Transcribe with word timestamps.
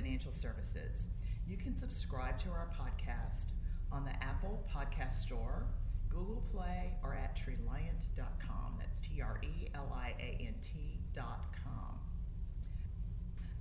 financial 0.00 0.32
services. 0.32 1.08
You 1.46 1.58
can 1.58 1.76
subscribe 1.76 2.40
to 2.42 2.48
our 2.48 2.70
podcast 2.80 3.52
on 3.92 4.04
the 4.04 4.12
Apple 4.24 4.64
Podcast 4.74 5.20
Store, 5.20 5.66
Google 6.08 6.42
Play, 6.50 6.94
or 7.02 7.12
at 7.12 7.36
treliant.com. 7.36 8.76
That's 8.78 8.98
T 9.00 9.20
R 9.20 9.38
E 9.42 9.68
L 9.74 9.94
I 9.94 10.14
A 10.18 10.38
N 10.40 10.54
T.com. 10.62 11.98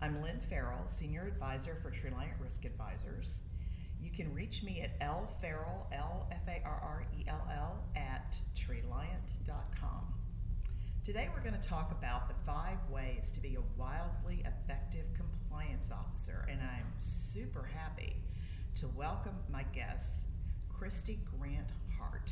I'm 0.01 0.21
Lyn 0.21 0.39
Farrell, 0.49 0.87
Senior 0.87 1.27
Advisor 1.27 1.77
for 1.81 1.91
Treliant 1.91 2.39
Risk 2.41 2.63
Advisors. 2.63 3.41
You 4.01 4.09
can 4.09 4.33
reach 4.33 4.63
me 4.63 4.81
at 4.81 4.97
lfarrell, 5.01 5.91
L 5.91 6.25
F 6.31 6.47
A 6.47 6.61
R 6.63 6.81
R 6.81 7.05
E 7.19 7.25
L 7.27 7.45
L, 7.53 7.83
at 7.97 8.37
treliant.com. 8.55 10.13
Today 11.05 11.27
we're 11.35 11.43
going 11.43 11.59
to 11.59 11.67
talk 11.67 11.91
about 11.91 12.29
the 12.29 12.35
five 12.45 12.77
ways 12.89 13.29
to 13.33 13.41
be 13.41 13.55
a 13.55 13.81
wildly 13.81 14.45
effective 14.45 15.05
officer, 15.49 16.45
and 16.49 16.59
I'm 16.61 16.85
super 16.99 17.67
happy 17.73 18.15
to 18.79 18.87
welcome 18.89 19.35
my 19.51 19.63
guest, 19.73 20.25
Kristy 20.71 21.17
Grant 21.37 21.69
Hart. 21.97 22.31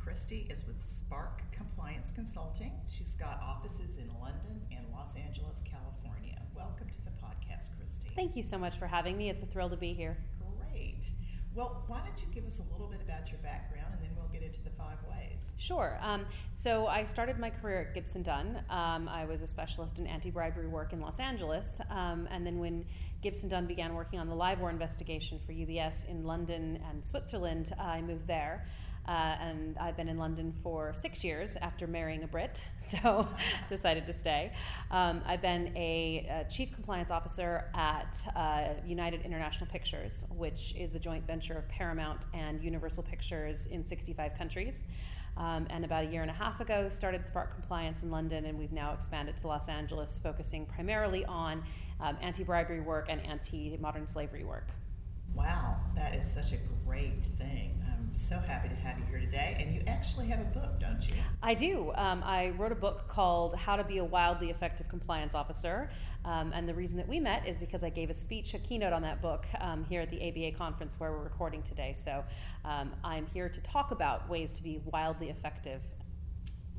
Kristy 0.00 0.50
is 0.50 0.64
with 0.66 0.76
Spark 0.86 1.42
Compliance 1.52 2.10
Consulting. 2.14 2.72
She's 2.88 3.14
got 3.18 3.40
offices 3.42 3.98
in 3.98 4.08
London 4.20 4.62
and 4.70 4.86
Los 4.92 5.10
Angeles, 5.16 5.56
California. 5.64 6.40
Welcome 6.54 6.88
to 6.88 7.04
the 7.04 7.10
podcast, 7.10 7.70
Kristy. 7.76 8.14
Thank 8.14 8.36
you 8.36 8.42
so 8.42 8.58
much 8.58 8.78
for 8.78 8.86
having 8.86 9.16
me. 9.16 9.30
It's 9.30 9.42
a 9.42 9.46
thrill 9.46 9.70
to 9.70 9.76
be 9.76 9.92
here. 9.92 10.16
Well, 11.54 11.84
why 11.86 12.00
don't 12.00 12.18
you 12.18 12.26
give 12.34 12.46
us 12.46 12.58
a 12.58 12.72
little 12.72 12.88
bit 12.88 13.00
about 13.00 13.30
your 13.30 13.38
background 13.38 13.92
and 13.92 14.02
then 14.02 14.10
we'll 14.16 14.28
get 14.32 14.42
into 14.42 14.60
the 14.62 14.70
five 14.70 14.98
ways. 15.08 15.40
Sure. 15.56 15.96
Um, 16.02 16.26
so 16.52 16.88
I 16.88 17.04
started 17.04 17.38
my 17.38 17.48
career 17.48 17.80
at 17.80 17.94
Gibson 17.94 18.24
Dunn. 18.24 18.60
Um, 18.70 19.08
I 19.08 19.24
was 19.24 19.40
a 19.40 19.46
specialist 19.46 20.00
in 20.00 20.06
anti 20.08 20.30
bribery 20.30 20.66
work 20.66 20.92
in 20.92 21.00
Los 21.00 21.20
Angeles. 21.20 21.78
Um, 21.90 22.28
and 22.32 22.44
then 22.44 22.58
when 22.58 22.84
Gibson 23.22 23.48
Dunn 23.48 23.66
began 23.66 23.94
working 23.94 24.18
on 24.18 24.28
the 24.28 24.34
LIBOR 24.34 24.68
investigation 24.68 25.38
for 25.46 25.52
UBS 25.52 26.08
in 26.08 26.24
London 26.24 26.80
and 26.90 27.04
Switzerland, 27.04 27.72
I 27.78 28.02
moved 28.02 28.26
there. 28.26 28.66
Uh, 29.06 29.36
and 29.38 29.76
I've 29.76 29.98
been 29.98 30.08
in 30.08 30.16
London 30.16 30.54
for 30.62 30.94
six 30.94 31.22
years 31.22 31.56
after 31.60 31.86
marrying 31.86 32.22
a 32.22 32.26
Brit, 32.26 32.62
so 32.90 33.28
decided 33.68 34.06
to 34.06 34.14
stay. 34.14 34.52
Um, 34.90 35.20
I've 35.26 35.42
been 35.42 35.76
a, 35.76 36.46
a, 36.46 36.50
chief 36.50 36.72
compliance 36.72 37.10
officer 37.10 37.70
at 37.74 38.16
uh, 38.34 38.80
United 38.86 39.20
International 39.22 39.66
Pictures, 39.66 40.24
which 40.34 40.74
is 40.78 40.92
the 40.92 40.98
joint 40.98 41.26
venture 41.26 41.58
of 41.58 41.68
Paramount 41.68 42.24
and 42.32 42.62
Universal 42.62 43.02
Pictures 43.02 43.66
in 43.66 43.84
65 43.84 44.38
countries. 44.38 44.84
Um, 45.36 45.66
and 45.68 45.84
about 45.84 46.04
a 46.04 46.06
year 46.06 46.22
and 46.22 46.30
a 46.30 46.34
half 46.34 46.60
ago, 46.60 46.88
started 46.88 47.26
Spark 47.26 47.52
Compliance 47.52 48.02
in 48.02 48.10
London, 48.10 48.46
and 48.46 48.58
we've 48.58 48.72
now 48.72 48.94
expanded 48.94 49.36
to 49.38 49.48
Los 49.48 49.68
Angeles, 49.68 50.20
focusing 50.22 50.64
primarily 50.64 51.24
on 51.26 51.62
um, 52.00 52.16
anti 52.22 52.44
bribery 52.44 52.80
work 52.80 53.06
and 53.10 53.20
anti 53.26 53.76
modern 53.78 54.06
slavery 54.06 54.44
work. 54.44 54.68
Wow, 55.34 55.76
that 55.96 56.14
is 56.14 56.32
such 56.32 56.52
a 56.52 56.58
great 56.86 57.20
thing 57.36 57.84
so 58.16 58.38
happy 58.38 58.68
to 58.68 58.74
have 58.74 58.98
you 58.98 59.04
here 59.10 59.20
today. 59.20 59.56
And 59.58 59.74
you 59.74 59.82
actually 59.86 60.26
have 60.28 60.40
a 60.40 60.44
book, 60.44 60.80
don't 60.80 61.06
you? 61.08 61.16
I 61.42 61.54
do. 61.54 61.92
Um, 61.94 62.22
I 62.24 62.50
wrote 62.50 62.72
a 62.72 62.76
book 62.76 63.08
called 63.08 63.54
How 63.56 63.76
to 63.76 63.84
Be 63.84 63.98
a 63.98 64.04
Wildly 64.04 64.50
Effective 64.50 64.88
Compliance 64.88 65.34
Officer. 65.34 65.90
Um, 66.24 66.52
and 66.54 66.66
the 66.66 66.74
reason 66.74 66.96
that 66.96 67.06
we 67.06 67.20
met 67.20 67.46
is 67.46 67.58
because 67.58 67.82
I 67.82 67.90
gave 67.90 68.08
a 68.08 68.14
speech, 68.14 68.54
a 68.54 68.58
keynote 68.58 68.92
on 68.92 69.02
that 69.02 69.20
book 69.20 69.44
um, 69.60 69.84
here 69.84 70.00
at 70.00 70.10
the 70.10 70.28
ABA 70.28 70.56
conference 70.56 70.94
where 70.98 71.12
we're 71.12 71.22
recording 71.22 71.62
today. 71.62 71.94
So 72.02 72.24
um, 72.64 72.92
I'm 73.04 73.26
here 73.26 73.48
to 73.48 73.60
talk 73.60 73.90
about 73.90 74.28
ways 74.28 74.50
to 74.52 74.62
be 74.62 74.80
wildly 74.86 75.28
effective 75.28 75.82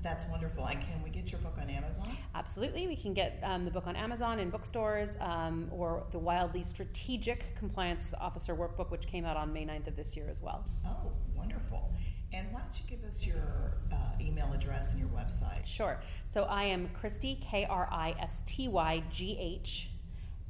that's 0.06 0.26
wonderful. 0.26 0.66
And 0.68 0.80
can 0.80 1.02
we 1.04 1.10
get 1.10 1.32
your 1.32 1.42
book 1.42 1.58
on 1.60 1.68
Amazon? 1.68 2.16
Absolutely. 2.36 2.86
We 2.86 2.96
can 2.96 3.14
get 3.14 3.40
um, 3.44 3.66
the 3.66 3.72
book 3.72 3.88
on 3.88 3.96
Amazon 3.96 4.40
in 4.40 4.52
bookstores 4.52 5.16
um, 5.20 5.68
or 5.72 6.04
the 6.12 6.20
Wildly 6.20 6.64
Strategic 6.64 7.56
Compliance 7.56 8.14
Officer 8.22 8.56
Workbook, 8.56 8.92
which 8.92 9.08
came 9.08 9.26
out 9.26 9.36
on 9.36 9.52
May 9.52 9.66
9th 9.66 9.88
of 9.88 9.96
this 9.96 10.16
year 10.16 10.28
as 10.30 10.44
well. 10.44 10.64
Oh, 10.86 11.12
wonderful. 11.36 11.92
And 12.32 12.52
why 12.52 12.60
don't 12.60 12.76
you 12.76 12.86
give 12.88 13.04
us 13.04 13.26
your 13.26 13.78
uh, 13.92 13.96
email 14.22 14.54
address 14.54 14.92
and 14.92 15.00
your 15.00 15.10
website? 15.10 15.66
Sure. 15.66 16.00
So 16.30 16.44
I 16.44 16.66
am 16.66 16.90
Kristy, 16.90 17.42
K 17.42 17.66
R 17.68 17.90
I 17.92 18.16
S 18.20 18.44
T 18.46 18.68
Y 18.68 19.04
G 19.12 19.38
H, 19.40 19.90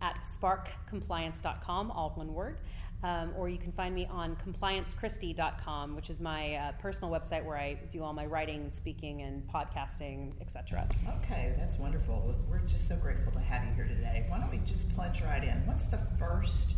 at 0.01 0.19
sparkcompliance.com, 0.39 1.91
all 1.91 2.11
one 2.15 2.33
word. 2.33 2.59
Um, 3.05 3.33
or 3.37 3.49
you 3.49 3.59
can 3.59 3.71
find 3.71 3.93
me 3.93 4.07
on 4.09 4.35
compliancekristy.com, 4.37 5.95
which 5.95 6.09
is 6.09 6.19
my 6.19 6.55
uh, 6.55 6.71
personal 6.79 7.11
website 7.11 7.45
where 7.45 7.55
I 7.55 7.77
do 7.91 8.01
all 8.01 8.13
my 8.13 8.25
writing, 8.25 8.71
speaking, 8.71 9.21
and 9.21 9.47
podcasting, 9.47 10.31
etc. 10.41 10.87
Okay, 11.21 11.53
that's 11.55 11.77
wonderful. 11.77 12.33
We're 12.49 12.61
just 12.61 12.87
so 12.87 12.95
grateful 12.95 13.31
to 13.33 13.39
have 13.39 13.63
you 13.67 13.75
here 13.75 13.85
today. 13.85 14.25
Why 14.27 14.39
don't 14.39 14.49
we 14.49 14.57
just 14.65 14.91
plunge 14.95 15.21
right 15.21 15.43
in? 15.43 15.67
What's 15.67 15.85
the 15.85 15.99
first 16.17 16.77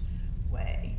way 0.52 0.98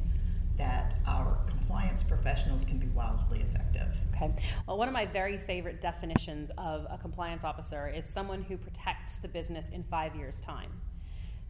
that 0.56 0.94
our 1.06 1.38
compliance 1.46 2.02
professionals 2.02 2.64
can 2.64 2.78
be 2.78 2.86
wildly 2.86 3.42
effective? 3.42 3.94
Okay. 4.16 4.34
Well, 4.66 4.78
one 4.78 4.88
of 4.88 4.94
my 4.94 5.04
very 5.04 5.36
favorite 5.36 5.82
definitions 5.82 6.50
of 6.56 6.86
a 6.90 6.96
compliance 6.96 7.44
officer 7.44 7.86
is 7.86 8.06
someone 8.08 8.42
who 8.44 8.56
protects 8.56 9.16
the 9.16 9.28
business 9.28 9.68
in 9.74 9.84
five 9.90 10.16
years' 10.16 10.40
time. 10.40 10.70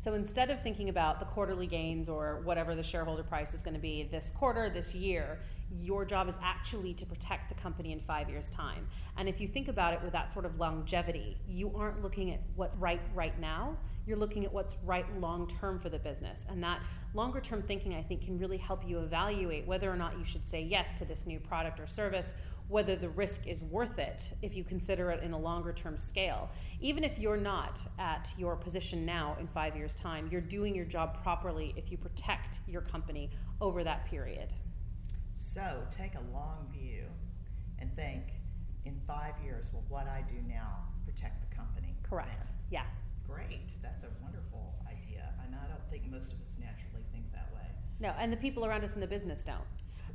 So 0.00 0.14
instead 0.14 0.48
of 0.50 0.62
thinking 0.62 0.91
about 0.91 1.19
the 1.19 1.26
quarterly 1.26 1.66
gains 1.66 2.09
or 2.09 2.41
whatever 2.44 2.76
the 2.76 2.84
shareholder 2.84 3.25
price 3.25 3.53
is 3.53 3.62
going 3.62 3.75
to 3.75 3.81
be 3.81 4.04
this 4.04 4.31
quarter, 4.38 4.70
this 4.70 4.94
year, 4.94 5.41
your 5.76 6.04
job 6.04 6.28
is 6.28 6.36
actually 6.41 6.94
to 6.94 7.04
protect 7.04 7.48
the 7.48 7.60
company 7.60 7.91
in 7.91 8.00
five 8.00 8.31
years' 8.31 8.48
time. 8.48 8.87
And 9.16 9.28
if 9.28 9.41
you 9.41 9.48
think 9.48 9.66
about 9.66 9.92
it 9.94 10.03
with 10.03 10.12
that 10.12 10.32
sort 10.32 10.44
of 10.44 10.56
longevity, 10.56 11.37
you 11.48 11.72
aren't 11.75 12.00
looking 12.00 12.31
at 12.31 12.41
what's 12.54 12.76
right 12.76 13.00
right 13.12 13.38
now, 13.41 13.76
you're 14.06 14.16
looking 14.16 14.44
at 14.44 14.53
what's 14.53 14.76
right 14.84 15.04
long 15.20 15.48
term 15.60 15.81
for 15.81 15.88
the 15.88 15.98
business. 15.98 16.47
And 16.48 16.62
that 16.62 16.81
longer 17.12 17.41
term 17.41 17.62
thinking, 17.62 17.94
I 17.94 18.03
think, 18.03 18.25
can 18.25 18.38
really 18.38 18.56
help 18.56 18.88
you 18.88 19.00
evaluate 19.00 19.66
whether 19.66 19.91
or 19.91 19.97
not 19.97 20.16
you 20.16 20.25
should 20.25 20.48
say 20.48 20.62
yes 20.62 20.97
to 21.00 21.04
this 21.04 21.26
new 21.26 21.41
product 21.41 21.81
or 21.81 21.88
service 21.88 22.34
whether 22.68 22.96
the 22.96 23.08
risk 23.08 23.46
is 23.46 23.62
worth 23.62 23.98
it 23.98 24.30
if 24.42 24.54
you 24.54 24.62
consider 24.62 25.10
it 25.10 25.22
in 25.22 25.32
a 25.32 25.38
longer 25.38 25.72
term 25.72 25.96
scale. 25.98 26.50
Even 26.80 27.02
if 27.02 27.18
you're 27.18 27.36
not 27.36 27.80
at 27.98 28.28
your 28.36 28.56
position 28.56 29.04
now 29.04 29.36
in 29.40 29.46
five 29.48 29.74
years' 29.74 29.94
time, 29.94 30.28
you're 30.30 30.40
doing 30.40 30.74
your 30.74 30.84
job 30.84 31.22
properly 31.22 31.74
if 31.76 31.90
you 31.90 31.96
protect 31.96 32.58
your 32.68 32.82
company 32.82 33.30
over 33.60 33.82
that 33.82 34.04
period. 34.06 34.52
So 35.36 35.82
take 35.90 36.12
a 36.14 36.32
long 36.32 36.68
view 36.72 37.04
and 37.80 37.94
think 37.96 38.24
in 38.84 39.00
five 39.06 39.34
years, 39.42 39.70
will 39.72 39.84
what 39.88 40.06
I 40.06 40.22
do 40.28 40.36
now 40.46 40.84
protect 41.04 41.48
the 41.48 41.56
company? 41.56 41.94
Correct. 42.02 42.48
Yeah. 42.70 42.84
Great. 43.26 43.70
That's 43.82 44.02
a 44.02 44.08
wonderful 44.22 44.74
idea. 44.86 45.32
And 45.44 45.54
I 45.54 45.68
don't 45.68 45.90
think 45.90 46.10
most 46.10 46.32
of 46.32 46.40
us 46.40 46.56
naturally 46.58 47.04
think 47.12 47.30
that 47.32 47.50
way. 47.54 47.66
No, 48.00 48.14
and 48.18 48.32
the 48.32 48.36
people 48.36 48.64
around 48.64 48.84
us 48.84 48.94
in 48.94 49.00
the 49.00 49.06
business 49.06 49.42
don't. 49.42 49.64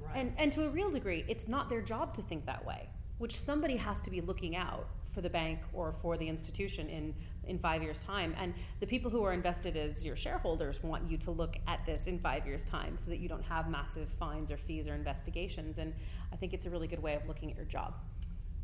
Right. 0.06 0.18
And, 0.18 0.34
and 0.38 0.52
to 0.54 0.66
a 0.66 0.70
real 0.70 0.92
degree, 0.92 1.26
it's 1.28 1.48
not 1.48 1.70
their 1.70 1.82
job 1.82 2.14
to 2.16 2.22
think 2.22 2.46
that 2.46 2.66
way, 2.66 2.88
which 3.18 3.40
somebody 3.40 3.78
has 3.78 4.02
to 4.02 4.10
be 4.10 4.22
looking 4.22 4.56
out 4.56 4.88
for 5.14 5.22
the 5.22 5.30
bank 5.30 5.60
or 5.74 5.94
for 6.02 6.18
the 6.18 6.28
institution 6.28 6.90
in, 6.90 7.14
in 7.46 7.60
five 7.60 7.84
years' 7.84 8.00
time. 8.02 8.36
And 8.38 8.54
the 8.80 8.88
people 8.88 9.12
who 9.12 9.24
are 9.24 9.34
invested 9.34 9.78
as 9.78 10.04
your 10.04 10.16
shareholders 10.16 10.82
want 10.84 11.10
you 11.10 11.18
to 11.18 11.32
look 11.32 11.56
at 11.68 11.86
this 11.86 12.08
in 12.08 12.20
five 12.20 12.46
years' 12.48 12.66
time 12.66 12.98
so 13.00 13.10
that 13.12 13.18
you 13.18 13.30
don't 13.30 13.44
have 13.44 13.70
massive 13.70 14.10
fines 14.20 14.52
or 14.52 14.58
fees 14.58 14.88
or 14.88 14.96
investigations. 14.96 15.78
And 15.78 15.94
I 16.32 16.36
think 16.36 16.54
it's 16.54 16.66
a 16.66 16.70
really 16.70 16.88
good 16.88 17.02
way 17.02 17.14
of 17.16 17.28
looking 17.28 17.52
at 17.52 17.56
your 17.56 17.66
job. 17.66 17.94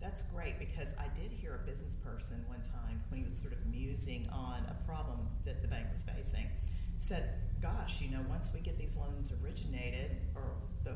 That's 0.02 0.24
great 0.24 0.58
because 0.58 0.90
I 0.98 1.08
did 1.20 1.32
hear 1.32 1.60
a 1.62 1.70
business 1.70 1.96
person 1.96 2.44
one 2.48 2.62
time 2.74 3.04
when 3.10 3.22
he 3.22 3.30
was 3.30 3.38
sort 3.38 3.52
of 3.52 3.66
musing 3.66 4.30
on 4.32 4.64
a 4.70 4.76
problem 4.88 5.28
that 5.46 5.62
the 5.62 5.68
bank 5.68 5.88
was 5.92 6.02
facing 6.02 6.48
said, 6.98 7.34
Gosh, 7.62 7.98
you 8.00 8.10
know, 8.10 8.24
once 8.30 8.52
we 8.54 8.62
get 8.62 8.78
these 8.78 8.96
loans 8.96 9.32
originated 9.44 10.16
or 10.36 10.44
the 10.86 10.94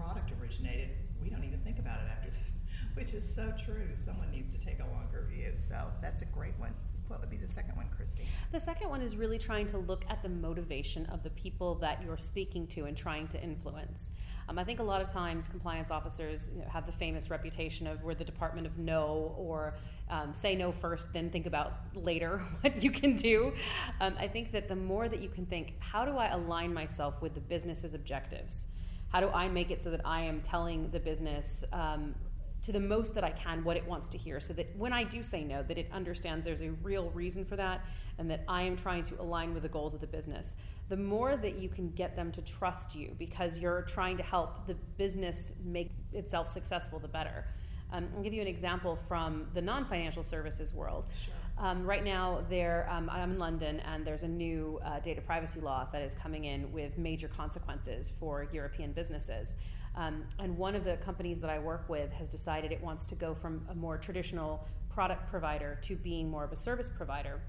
product 0.00 0.32
originated, 0.40 0.90
we 1.22 1.28
don't 1.28 1.44
even 1.44 1.60
think 1.60 1.78
about 1.78 2.00
it 2.00 2.06
after 2.10 2.30
that, 2.30 2.50
which 2.94 3.12
is 3.12 3.24
so 3.34 3.52
true. 3.64 3.88
Someone 3.96 4.30
needs 4.30 4.54
to 4.56 4.64
take 4.64 4.80
a 4.80 4.86
longer 4.94 5.26
view. 5.30 5.52
So 5.56 5.76
that's 6.00 6.22
a 6.22 6.26
great 6.26 6.54
one. 6.58 6.74
What 7.08 7.20
would 7.20 7.30
be 7.30 7.36
the 7.36 7.48
second 7.48 7.76
one, 7.76 7.86
Kristy? 7.86 8.24
The 8.52 8.60
second 8.60 8.88
one 8.88 9.02
is 9.02 9.16
really 9.16 9.38
trying 9.38 9.66
to 9.68 9.78
look 9.78 10.04
at 10.08 10.22
the 10.22 10.28
motivation 10.28 11.06
of 11.06 11.22
the 11.22 11.30
people 11.30 11.74
that 11.76 12.02
you're 12.04 12.18
speaking 12.18 12.66
to 12.68 12.84
and 12.84 12.96
trying 12.96 13.26
to 13.28 13.42
influence. 13.42 14.10
Um, 14.48 14.58
I 14.58 14.64
think 14.64 14.80
a 14.80 14.82
lot 14.82 15.00
of 15.00 15.12
times 15.12 15.46
compliance 15.48 15.90
officers 15.92 16.50
you 16.52 16.62
know, 16.62 16.68
have 16.68 16.84
the 16.84 16.92
famous 16.92 17.30
reputation 17.30 17.86
of 17.86 18.02
we're 18.02 18.14
the 18.14 18.24
Department 18.24 18.66
of 18.66 18.78
No 18.78 19.34
or 19.36 19.74
um, 20.08 20.34
say 20.34 20.56
no 20.56 20.72
first, 20.72 21.12
then 21.12 21.30
think 21.30 21.46
about 21.46 21.74
later 21.94 22.38
what 22.60 22.82
you 22.82 22.90
can 22.90 23.14
do. 23.14 23.52
Um, 24.00 24.14
I 24.18 24.26
think 24.26 24.50
that 24.52 24.68
the 24.68 24.74
more 24.74 25.08
that 25.08 25.20
you 25.20 25.28
can 25.28 25.46
think, 25.46 25.74
how 25.78 26.04
do 26.04 26.16
I 26.16 26.28
align 26.28 26.74
myself 26.74 27.22
with 27.22 27.34
the 27.34 27.40
business's 27.40 27.94
objectives? 27.94 28.66
How 29.10 29.20
do 29.20 29.28
I 29.30 29.48
make 29.48 29.70
it 29.70 29.82
so 29.82 29.90
that 29.90 30.00
I 30.04 30.22
am 30.22 30.40
telling 30.40 30.90
the 30.90 31.00
business 31.00 31.64
um, 31.72 32.14
to 32.62 32.72
the 32.72 32.80
most 32.80 33.14
that 33.14 33.24
I 33.24 33.30
can 33.30 33.64
what 33.64 33.76
it 33.76 33.86
wants 33.86 34.08
to 34.10 34.18
hear 34.18 34.38
so 34.40 34.52
that 34.54 34.74
when 34.76 34.92
I 34.92 35.04
do 35.04 35.22
say 35.22 35.42
no, 35.44 35.62
that 35.62 35.78
it 35.78 35.88
understands 35.92 36.44
there's 36.44 36.60
a 36.60 36.70
real 36.82 37.10
reason 37.10 37.44
for 37.44 37.56
that 37.56 37.84
and 38.18 38.30
that 38.30 38.44
I 38.48 38.62
am 38.62 38.76
trying 38.76 39.04
to 39.04 39.20
align 39.20 39.54
with 39.54 39.62
the 39.62 39.68
goals 39.68 39.94
of 39.94 40.00
the 40.00 40.06
business. 40.06 40.54
the 40.88 40.96
more 40.96 41.36
that 41.36 41.56
you 41.56 41.68
can 41.68 41.88
get 41.90 42.16
them 42.16 42.32
to 42.32 42.42
trust 42.42 42.96
you 42.96 43.14
because 43.16 43.56
you're 43.58 43.82
trying 43.82 44.16
to 44.16 44.24
help 44.24 44.66
the 44.66 44.74
business 44.98 45.52
make 45.64 45.92
itself 46.12 46.52
successful, 46.52 46.98
the 46.98 47.06
better. 47.06 47.44
Um, 47.92 48.08
I'll 48.16 48.22
give 48.22 48.32
you 48.32 48.42
an 48.42 48.48
example 48.48 48.98
from 49.08 49.46
the 49.54 49.62
non 49.62 49.84
financial 49.84 50.24
services 50.24 50.74
world. 50.74 51.06
Sure. 51.24 51.34
Um, 51.60 51.84
right 51.84 52.02
now, 52.02 52.42
there, 52.48 52.88
um, 52.90 53.10
I'm 53.10 53.32
in 53.32 53.38
London, 53.38 53.80
and 53.80 54.02
there's 54.02 54.22
a 54.22 54.28
new 54.28 54.80
uh, 54.82 54.98
data 55.00 55.20
privacy 55.20 55.60
law 55.60 55.86
that 55.92 56.00
is 56.00 56.14
coming 56.14 56.44
in 56.44 56.72
with 56.72 56.96
major 56.96 57.28
consequences 57.28 58.14
for 58.18 58.48
European 58.50 58.92
businesses. 58.92 59.56
Um, 59.94 60.24
and 60.38 60.56
one 60.56 60.74
of 60.74 60.84
the 60.84 60.96
companies 61.04 61.38
that 61.42 61.50
I 61.50 61.58
work 61.58 61.86
with 61.86 62.10
has 62.12 62.30
decided 62.30 62.72
it 62.72 62.80
wants 62.80 63.04
to 63.06 63.14
go 63.14 63.34
from 63.34 63.60
a 63.68 63.74
more 63.74 63.98
traditional 63.98 64.66
product 64.88 65.28
provider 65.30 65.78
to 65.82 65.96
being 65.96 66.30
more 66.30 66.44
of 66.44 66.52
a 66.52 66.56
service 66.56 66.88
provider 66.96 67.42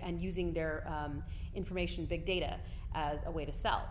and 0.00 0.20
using 0.20 0.52
their 0.52 0.86
um, 0.86 1.20
information, 1.52 2.06
big 2.06 2.24
data, 2.24 2.56
as 2.94 3.18
a 3.26 3.30
way 3.32 3.44
to 3.44 3.52
sell. 3.52 3.88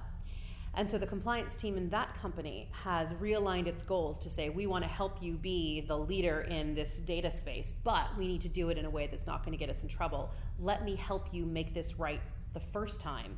And 0.79 0.89
so 0.89 0.97
the 0.97 1.05
compliance 1.05 1.55
team 1.55 1.75
in 1.75 1.89
that 1.89 2.17
company 2.21 2.69
has 2.71 3.11
realigned 3.15 3.67
its 3.67 3.83
goals 3.83 4.17
to 4.19 4.29
say, 4.29 4.47
we 4.47 4.65
want 4.65 4.85
to 4.85 4.89
help 4.89 5.21
you 5.21 5.33
be 5.33 5.81
the 5.81 5.97
leader 5.97 6.47
in 6.49 6.73
this 6.73 6.99
data 6.99 7.33
space, 7.33 7.73
but 7.83 8.17
we 8.17 8.25
need 8.25 8.39
to 8.39 8.47
do 8.47 8.69
it 8.69 8.77
in 8.77 8.85
a 8.85 8.89
way 8.89 9.05
that's 9.11 9.27
not 9.27 9.43
going 9.43 9.51
to 9.51 9.57
get 9.57 9.69
us 9.69 9.83
in 9.83 9.89
trouble. 9.89 10.31
Let 10.57 10.85
me 10.85 10.95
help 10.95 11.33
you 11.33 11.45
make 11.45 11.73
this 11.73 11.99
right 11.99 12.21
the 12.53 12.61
first 12.61 13.01
time 13.01 13.37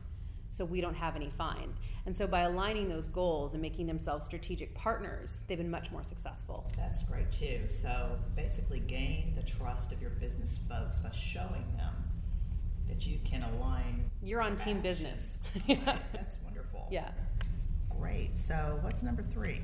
so 0.51 0.63
we 0.63 0.81
don't 0.81 0.93
have 0.93 1.15
any 1.15 1.31
fines. 1.35 1.79
And 2.05 2.15
so 2.15 2.27
by 2.27 2.41
aligning 2.41 2.87
those 2.87 3.07
goals 3.07 3.53
and 3.53 3.61
making 3.61 3.87
themselves 3.87 4.23
strategic 4.23 4.75
partners, 4.75 5.41
they've 5.47 5.57
been 5.57 5.71
much 5.71 5.89
more 5.89 6.03
successful. 6.03 6.69
That's 6.77 7.01
great 7.01 7.31
too. 7.31 7.61
So 7.65 8.19
basically, 8.35 8.81
gain 8.81 9.33
the 9.35 9.41
trust 9.41 9.91
of 9.91 9.99
your 9.99 10.11
business 10.11 10.59
folks 10.69 10.99
by 10.99 11.09
showing 11.09 11.65
them 11.75 11.95
that 12.87 13.07
you 13.07 13.17
can 13.25 13.41
align. 13.41 14.11
You're 14.21 14.43
on 14.43 14.57
team 14.57 14.79
business. 14.79 15.39
That's 15.67 16.35
wonderful. 16.43 16.87
Yeah. 16.91 17.09
Great. 18.01 18.31
So 18.35 18.79
what's 18.81 19.03
number 19.03 19.23
three? 19.23 19.61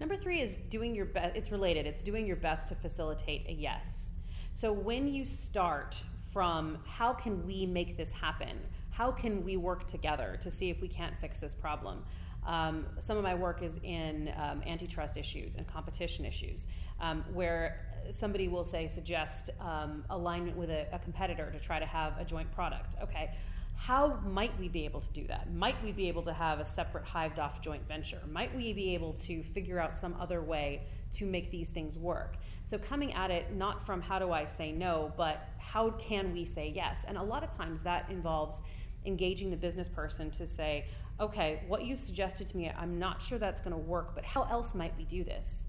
Number 0.00 0.16
three 0.16 0.40
is 0.40 0.56
doing 0.68 0.94
your 0.94 1.06
best. 1.06 1.36
It's 1.36 1.50
related. 1.50 1.86
It's 1.86 2.02
doing 2.02 2.26
your 2.26 2.36
best 2.36 2.68
to 2.68 2.74
facilitate 2.74 3.46
a 3.48 3.52
yes. 3.52 4.10
So 4.52 4.72
when 4.72 5.06
you 5.06 5.24
start 5.24 5.96
from 6.32 6.78
how 6.84 7.12
can 7.12 7.46
we 7.46 7.64
make 7.64 7.96
this 7.96 8.10
happen? 8.10 8.58
how 8.96 9.12
can 9.12 9.44
we 9.44 9.58
work 9.58 9.86
together 9.86 10.38
to 10.40 10.50
see 10.50 10.70
if 10.70 10.80
we 10.80 10.88
can't 10.88 11.14
fix 11.20 11.38
this 11.38 11.52
problem? 11.52 12.02
Um, 12.46 12.86
some 12.98 13.18
of 13.18 13.24
my 13.24 13.34
work 13.34 13.62
is 13.62 13.78
in 13.82 14.32
um, 14.38 14.62
antitrust 14.66 15.18
issues 15.18 15.56
and 15.56 15.66
competition 15.66 16.24
issues, 16.24 16.66
um, 17.00 17.22
where 17.34 18.02
somebody 18.10 18.48
will 18.48 18.64
say 18.64 18.88
suggest 18.88 19.50
um, 19.60 20.02
alignment 20.08 20.56
with 20.56 20.70
a, 20.70 20.86
a, 20.92 20.98
competitor 20.98 21.50
to 21.50 21.58
try 21.58 21.78
to 21.78 21.84
have 21.84 22.16
a 22.18 22.24
joint 22.24 22.50
product. 22.52 22.94
Okay, 23.02 23.34
how 23.76 24.18
might 24.24 24.58
we 24.58 24.68
be 24.68 24.84
able 24.84 25.00
to 25.00 25.10
do 25.12 25.26
that? 25.28 25.52
Might 25.54 25.82
we 25.84 25.92
be 25.92 26.08
able 26.08 26.22
to 26.24 26.32
have 26.32 26.58
a 26.58 26.66
separate 26.66 27.04
hived 27.04 27.38
off 27.38 27.62
joint 27.62 27.86
venture? 27.86 28.20
Might 28.30 28.54
we 28.56 28.72
be 28.72 28.94
able 28.94 29.12
to 29.12 29.42
figure 29.44 29.78
out 29.78 29.96
some 29.96 30.16
other 30.18 30.42
way 30.42 30.82
to 31.12 31.26
make 31.26 31.50
these 31.50 31.70
things 31.70 31.96
work? 31.96 32.36
So 32.64 32.78
coming 32.78 33.12
at 33.14 33.30
it 33.30 33.54
not 33.54 33.86
from 33.86 34.00
how 34.00 34.18
do 34.18 34.32
I 34.32 34.44
say 34.44 34.72
no, 34.72 35.12
but 35.16 35.48
how 35.58 35.90
can 35.90 36.32
we 36.32 36.44
say 36.44 36.72
yes? 36.74 37.04
And 37.06 37.16
a 37.16 37.22
lot 37.22 37.44
of 37.44 37.54
times 37.54 37.82
that 37.84 38.10
involves 38.10 38.58
engaging 39.04 39.50
the 39.50 39.56
business 39.56 39.88
person 39.88 40.30
to 40.32 40.46
say, 40.46 40.86
okay, 41.20 41.62
what 41.68 41.84
you've 41.84 42.00
suggested 42.00 42.48
to 42.48 42.56
me, 42.56 42.72
I'm 42.76 42.98
not 42.98 43.22
sure 43.22 43.38
that's 43.38 43.60
going 43.60 43.72
to 43.72 43.78
work, 43.78 44.14
but 44.14 44.24
how 44.24 44.42
else 44.44 44.74
might 44.74 44.96
we 44.98 45.04
do 45.04 45.22
this? 45.22 45.65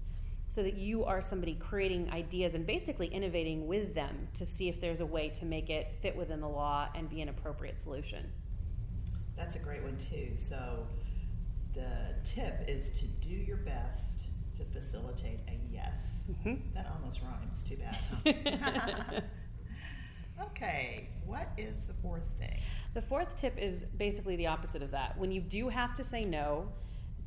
So 0.58 0.64
that 0.64 0.76
you 0.76 1.04
are 1.04 1.22
somebody 1.22 1.54
creating 1.54 2.10
ideas 2.10 2.54
and 2.54 2.66
basically 2.66 3.06
innovating 3.06 3.68
with 3.68 3.94
them 3.94 4.26
to 4.34 4.44
see 4.44 4.68
if 4.68 4.80
there's 4.80 4.98
a 4.98 5.06
way 5.06 5.28
to 5.38 5.44
make 5.44 5.70
it 5.70 5.94
fit 6.02 6.16
within 6.16 6.40
the 6.40 6.48
law 6.48 6.88
and 6.96 7.08
be 7.08 7.20
an 7.20 7.28
appropriate 7.28 7.80
solution. 7.80 8.28
That's 9.36 9.54
a 9.54 9.60
great 9.60 9.84
one, 9.84 9.96
too. 9.98 10.32
So 10.36 10.84
the 11.74 12.16
tip 12.24 12.64
is 12.66 12.90
to 12.98 13.04
do 13.04 13.32
your 13.32 13.58
best 13.58 14.22
to 14.56 14.64
facilitate 14.64 15.38
a 15.46 15.60
yes. 15.72 16.24
Mm-hmm. 16.28 16.74
That 16.74 16.90
almost 16.92 17.20
rhymes. 17.22 17.62
Too 17.62 17.76
bad. 17.76 19.00
Huh? 19.00 19.20
okay, 20.46 21.08
what 21.24 21.52
is 21.56 21.84
the 21.84 21.94
fourth 22.02 22.32
thing? 22.36 22.58
The 22.94 23.02
fourth 23.02 23.36
tip 23.36 23.56
is 23.58 23.84
basically 23.96 24.34
the 24.34 24.48
opposite 24.48 24.82
of 24.82 24.90
that. 24.90 25.16
When 25.16 25.30
you 25.30 25.40
do 25.40 25.68
have 25.68 25.94
to 25.94 26.02
say 26.02 26.24
no, 26.24 26.66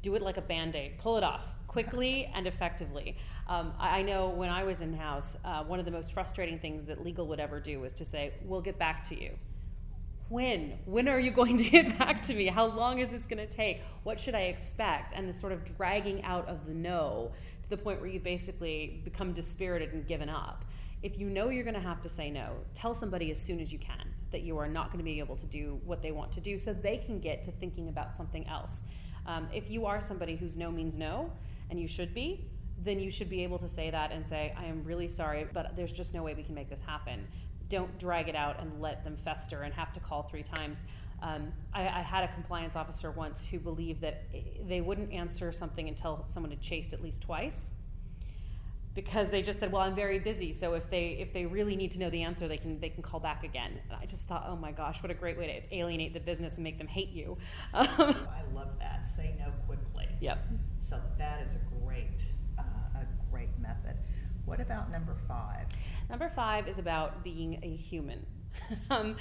do 0.01 0.15
it 0.15 0.21
like 0.21 0.35
a 0.35 0.41
band 0.41 0.75
aid, 0.75 0.97
pull 0.97 1.15
it 1.15 1.23
off 1.23 1.45
quickly 1.71 2.29
and 2.35 2.47
effectively. 2.47 3.15
Um, 3.47 3.73
I 3.79 4.01
know 4.01 4.27
when 4.27 4.49
I 4.49 4.65
was 4.65 4.81
in 4.81 4.93
house, 4.93 5.37
uh, 5.45 5.63
one 5.63 5.79
of 5.79 5.85
the 5.85 5.91
most 5.91 6.11
frustrating 6.11 6.59
things 6.59 6.85
that 6.87 7.01
legal 7.01 7.27
would 7.27 7.39
ever 7.39 7.61
do 7.61 7.79
was 7.79 7.93
to 7.93 8.03
say, 8.03 8.33
We'll 8.43 8.59
get 8.59 8.77
back 8.77 9.07
to 9.07 9.19
you. 9.19 9.31
When? 10.27 10.77
When 10.85 11.07
are 11.07 11.19
you 11.19 11.31
going 11.41 11.57
to 11.57 11.63
get 11.63 11.97
back 11.97 12.23
to 12.23 12.33
me? 12.33 12.47
How 12.47 12.65
long 12.65 12.99
is 12.99 13.09
this 13.09 13.25
going 13.25 13.45
to 13.45 13.47
take? 13.47 13.81
What 14.03 14.19
should 14.19 14.35
I 14.35 14.43
expect? 14.43 15.13
And 15.15 15.29
the 15.29 15.33
sort 15.33 15.53
of 15.53 15.63
dragging 15.77 16.21
out 16.25 16.45
of 16.49 16.65
the 16.67 16.73
no 16.73 17.31
to 17.63 17.69
the 17.69 17.77
point 17.77 18.01
where 18.01 18.09
you 18.09 18.19
basically 18.19 19.01
become 19.05 19.31
dispirited 19.31 19.93
and 19.93 20.05
given 20.05 20.27
up. 20.27 20.65
If 21.03 21.17
you 21.17 21.29
know 21.29 21.49
you're 21.49 21.63
going 21.63 21.73
to 21.73 21.79
have 21.79 22.01
to 22.01 22.09
say 22.09 22.29
no, 22.29 22.57
tell 22.73 22.93
somebody 22.93 23.31
as 23.31 23.39
soon 23.41 23.61
as 23.61 23.71
you 23.71 23.79
can 23.79 24.13
that 24.31 24.41
you 24.41 24.57
are 24.57 24.67
not 24.67 24.87
going 24.87 24.99
to 24.99 25.05
be 25.05 25.19
able 25.19 25.37
to 25.37 25.45
do 25.45 25.79
what 25.85 26.01
they 26.01 26.11
want 26.11 26.33
to 26.33 26.41
do 26.41 26.57
so 26.57 26.73
they 26.73 26.97
can 26.97 27.21
get 27.21 27.43
to 27.45 27.51
thinking 27.53 27.87
about 27.87 28.17
something 28.17 28.45
else. 28.47 28.71
Um, 29.25 29.47
if 29.53 29.69
you 29.69 29.85
are 29.85 30.01
somebody 30.01 30.35
whose 30.35 30.57
no 30.57 30.71
means 30.71 30.95
no, 30.95 31.31
and 31.71 31.79
you 31.79 31.87
should 31.87 32.13
be, 32.13 32.45
then 32.83 32.99
you 32.99 33.09
should 33.09 33.29
be 33.29 33.43
able 33.43 33.57
to 33.57 33.69
say 33.69 33.89
that 33.89 34.11
and 34.11 34.27
say, 34.27 34.53
I 34.57 34.65
am 34.65 34.83
really 34.83 35.07
sorry, 35.07 35.47
but 35.51 35.75
there's 35.75 35.91
just 35.91 36.13
no 36.13 36.21
way 36.21 36.35
we 36.35 36.43
can 36.43 36.53
make 36.53 36.69
this 36.69 36.81
happen. 36.85 37.25
Don't 37.69 37.97
drag 37.97 38.27
it 38.27 38.35
out 38.35 38.59
and 38.59 38.79
let 38.81 39.03
them 39.03 39.17
fester 39.23 39.63
and 39.63 39.73
have 39.73 39.93
to 39.93 39.99
call 39.99 40.23
three 40.23 40.43
times. 40.43 40.79
Um, 41.23 41.53
I, 41.73 41.81
I, 41.81 42.01
had 42.01 42.23
a 42.23 42.33
compliance 42.33 42.75
officer 42.75 43.11
once 43.11 43.45
who 43.45 43.59
believed 43.59 44.01
that 44.01 44.23
they 44.67 44.81
wouldn't 44.81 45.13
answer 45.13 45.51
something 45.51 45.87
until 45.87 46.25
someone 46.27 46.49
had 46.49 46.61
chased 46.61 46.93
at 46.93 47.03
least 47.03 47.21
twice 47.21 47.73
because 48.93 49.29
they 49.29 49.41
just 49.41 49.59
said, 49.59 49.71
"Well, 49.71 49.81
I'm 49.81 49.95
very 49.95 50.19
busy, 50.19 50.53
so 50.53 50.73
if 50.73 50.89
they 50.89 51.17
if 51.19 51.33
they 51.33 51.45
really 51.45 51.75
need 51.75 51.91
to 51.93 51.99
know 51.99 52.09
the 52.09 52.23
answer, 52.23 52.47
they 52.47 52.57
can 52.57 52.79
they 52.79 52.89
can 52.89 53.01
call 53.01 53.19
back 53.19 53.43
again." 53.43 53.79
And 53.89 53.97
I 54.01 54.05
just 54.05 54.25
thought, 54.27 54.45
"Oh 54.47 54.55
my 54.55 54.71
gosh, 54.71 55.01
what 55.01 55.11
a 55.11 55.15
great 55.15 55.37
way 55.37 55.47
to 55.47 55.75
alienate 55.75 56.13
the 56.13 56.19
business 56.19 56.55
and 56.55 56.63
make 56.63 56.77
them 56.77 56.87
hate 56.87 57.09
you." 57.09 57.37
Um, 57.73 57.87
I 57.97 58.43
love 58.53 58.69
that. 58.79 59.07
Say 59.07 59.35
no 59.39 59.51
quickly. 59.65 60.07
Yep. 60.19 60.45
So 60.79 60.99
that 61.17 61.41
is 61.41 61.55
a 61.55 61.83
great 61.83 62.07
uh, 62.59 62.99
a 62.99 63.31
great 63.31 63.57
method. 63.59 63.95
What 64.45 64.59
about 64.59 64.91
number 64.91 65.15
five? 65.27 65.67
Number 66.09 66.31
five 66.35 66.67
is 66.67 66.79
about 66.79 67.23
being 67.23 67.59
a 67.63 67.73
human. 67.75 68.25
um, 68.89 69.15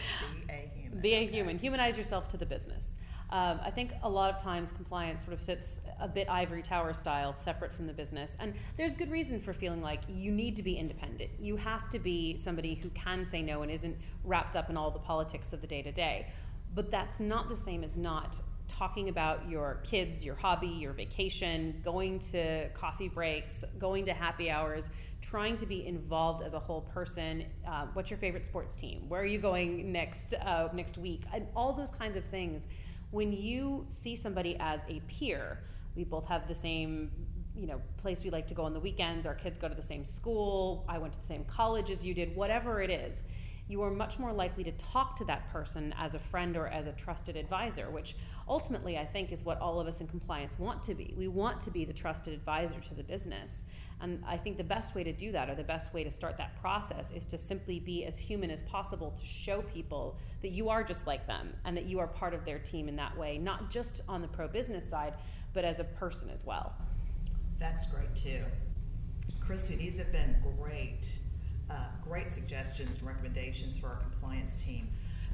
be 0.47 0.53
a 0.53 0.71
human. 0.75 1.01
Be 1.01 1.15
a 1.15 1.17
okay. 1.19 1.27
human. 1.33 1.59
Humanize 1.59 1.97
yourself 1.97 2.29
to 2.31 2.37
the 2.37 2.47
business. 2.47 2.97
Um, 3.31 3.61
I 3.65 3.71
think 3.71 3.93
a 4.03 4.09
lot 4.09 4.35
of 4.35 4.43
times 4.43 4.73
compliance 4.73 5.23
sort 5.23 5.35
of 5.35 5.41
sits 5.41 5.79
a 6.01 6.09
bit 6.09 6.29
ivory 6.29 6.63
tower 6.63 6.93
style, 6.95 7.35
separate 7.35 7.75
from 7.75 7.87
the 7.87 7.93
business. 7.93 8.33
And 8.39 8.55
there's 8.77 8.95
good 8.95 9.11
reason 9.11 9.41
for 9.41 9.53
feeling 9.53 9.83
like 9.83 10.01
you 10.09 10.31
need 10.31 10.57
to 10.57 10.63
be 10.63 10.77
independent. 10.77 11.31
You 11.39 11.57
have 11.57 11.89
to 11.91 11.99
be 11.99 12.39
somebody 12.39 12.75
who 12.75 12.89
can 12.91 13.27
say 13.27 13.43
no 13.43 13.63
and 13.63 13.71
isn't 13.71 13.97
wrapped 14.25 14.57
up 14.57 14.71
in 14.71 14.77
all 14.77 14.91
the 14.91 14.99
politics 14.99 15.53
of 15.53 15.61
the 15.61 15.67
day 15.67 15.83
to 15.83 15.93
day. 15.93 16.27
But 16.75 16.91
that's 16.91 17.21
not 17.21 17.49
the 17.49 17.57
same 17.57 17.85
as 17.85 17.97
not 17.97 18.37
talking 18.69 19.09
about 19.09 19.49
your 19.49 19.81
kids, 19.83 20.25
your 20.25 20.37
hobby, 20.37 20.69
your 20.69 20.93
vacation, 20.93 21.81
going 21.85 22.19
to 22.19 22.69
coffee 22.71 23.09
breaks, 23.09 23.65
going 23.79 24.07
to 24.07 24.15
happy 24.15 24.51
hours, 24.51 24.85
trying 25.21 25.57
to 25.57 25.67
be 25.67 25.87
involved 25.87 26.43
as 26.43 26.55
a 26.55 26.59
whole 26.59 26.83
person. 26.83 27.45
Uh, 27.69 27.87
what's 27.93 28.11
your 28.11 28.19
favorite 28.19 28.47
sports 28.47 28.75
team? 28.77 29.09
Where 29.09 29.21
are 29.21 29.27
you 29.27 29.39
going 29.39 29.93
next 29.93 30.35
uh, 30.35 30.69
next 30.73 30.97
week? 30.97 31.23
And 31.35 31.47
all 31.55 31.73
those 31.73 31.91
kinds 31.91 32.17
of 32.17 32.25
things 32.27 32.69
when 33.11 33.33
you 33.33 33.85
see 33.89 34.17
somebody 34.17 34.57
as 34.61 34.81
a 34.89 35.01
peer, 35.09 35.59
we 35.95 36.05
both 36.05 36.27
have 36.27 36.47
the 36.49 36.55
same 36.55 37.11
you 37.55 37.67
know 37.67 37.81
place 37.97 38.23
we 38.23 38.31
like 38.31 38.47
to 38.47 38.55
go 38.55 38.63
on 38.63 38.73
the 38.73 38.81
weekends 38.81 39.27
our 39.27 39.35
kids 39.35 39.59
go 39.59 39.69
to 39.69 39.75
the 39.75 39.83
same 39.83 40.05
school 40.05 40.85
i 40.89 40.99
went 40.99 41.13
to 41.13 41.21
the 41.21 41.27
same 41.27 41.45
college 41.45 41.91
as 41.91 42.05
you 42.05 42.15
did 42.15 42.35
whatever 42.37 42.81
it 42.81 42.91
is 42.91 43.25
you 43.69 43.83
are 43.83 43.91
much 43.91 44.19
more 44.19 44.33
likely 44.33 44.65
to 44.65 44.73
talk 44.73 45.17
to 45.17 45.25
that 45.25 45.49
person 45.53 45.95
as 45.97 46.15
a 46.15 46.19
friend 46.19 46.57
or 46.57 46.67
as 46.67 46.87
a 46.87 46.93
trusted 46.93 47.37
advisor 47.37 47.91
which 47.91 48.17
ultimately 48.49 48.99
i 48.99 49.05
think 49.05 49.33
is 49.33 49.45
what 49.45 49.61
all 49.61 49.81
of 49.81 49.87
us 49.87 50.01
in 50.01 50.07
compliance 50.07 50.59
want 50.59 50.83
to 50.83 50.95
be. 50.95 51.15
We 51.17 51.29
want 51.29 51.61
to 51.63 51.71
be 51.71 51.85
the 51.85 51.93
trusted 51.93 52.35
advisor 52.35 52.81
to 52.81 52.95
the 52.95 53.03
business 53.03 53.65
and 54.03 54.23
I 54.27 54.37
think 54.37 54.57
the 54.57 54.65
best 54.65 54.95
way 54.95 55.05
to 55.05 55.13
do 55.13 55.31
that, 55.33 55.51
or 55.51 55.55
the 55.55 55.63
best 55.63 55.93
way 55.93 56.05
to 56.05 56.11
start 56.11 56.39
that 56.39 56.59
process, 56.61 57.11
is 57.15 57.27
to 57.27 57.39
simply 57.39 57.79
be 57.79 58.07
as 58.07 58.17
human 58.17 58.51
as 58.51 58.63
possible 58.63 59.15
to 59.21 59.27
show 59.27 59.61
people 59.63 60.17
that 60.41 60.51
you 60.51 60.71
are 60.71 60.83
just 60.83 61.07
like 61.07 61.27
them 61.27 61.53
and 61.65 61.77
that 61.77 61.85
you 61.85 61.99
are 61.99 62.07
part 62.07 62.33
of 62.33 62.45
their 62.45 62.59
team 62.59 62.89
in 62.89 62.97
that 62.97 63.17
way, 63.17 63.37
not 63.37 63.71
just 63.71 64.01
on 64.09 64.23
the 64.23 64.29
pro 64.29 64.49
business 64.49 64.89
side, 64.89 65.15
but 65.53 65.65
as 65.65 65.79
a 65.79 65.85
person 65.85 66.31
as 66.31 66.45
well. 66.45 66.75
That's 67.59 67.87
great 67.87 68.15
too. 68.15 68.45
Kristy, 69.41 69.79
these 69.79 69.99
have 69.99 70.13
been 70.13 70.37
great, 70.59 71.09
uh, 71.71 71.75
great 72.03 72.31
suggestions 72.31 72.99
and 72.99 73.07
recommendations 73.07 73.79
for 73.79 73.89
our 73.89 73.97
compliance 73.97 74.63
team. 74.63 74.89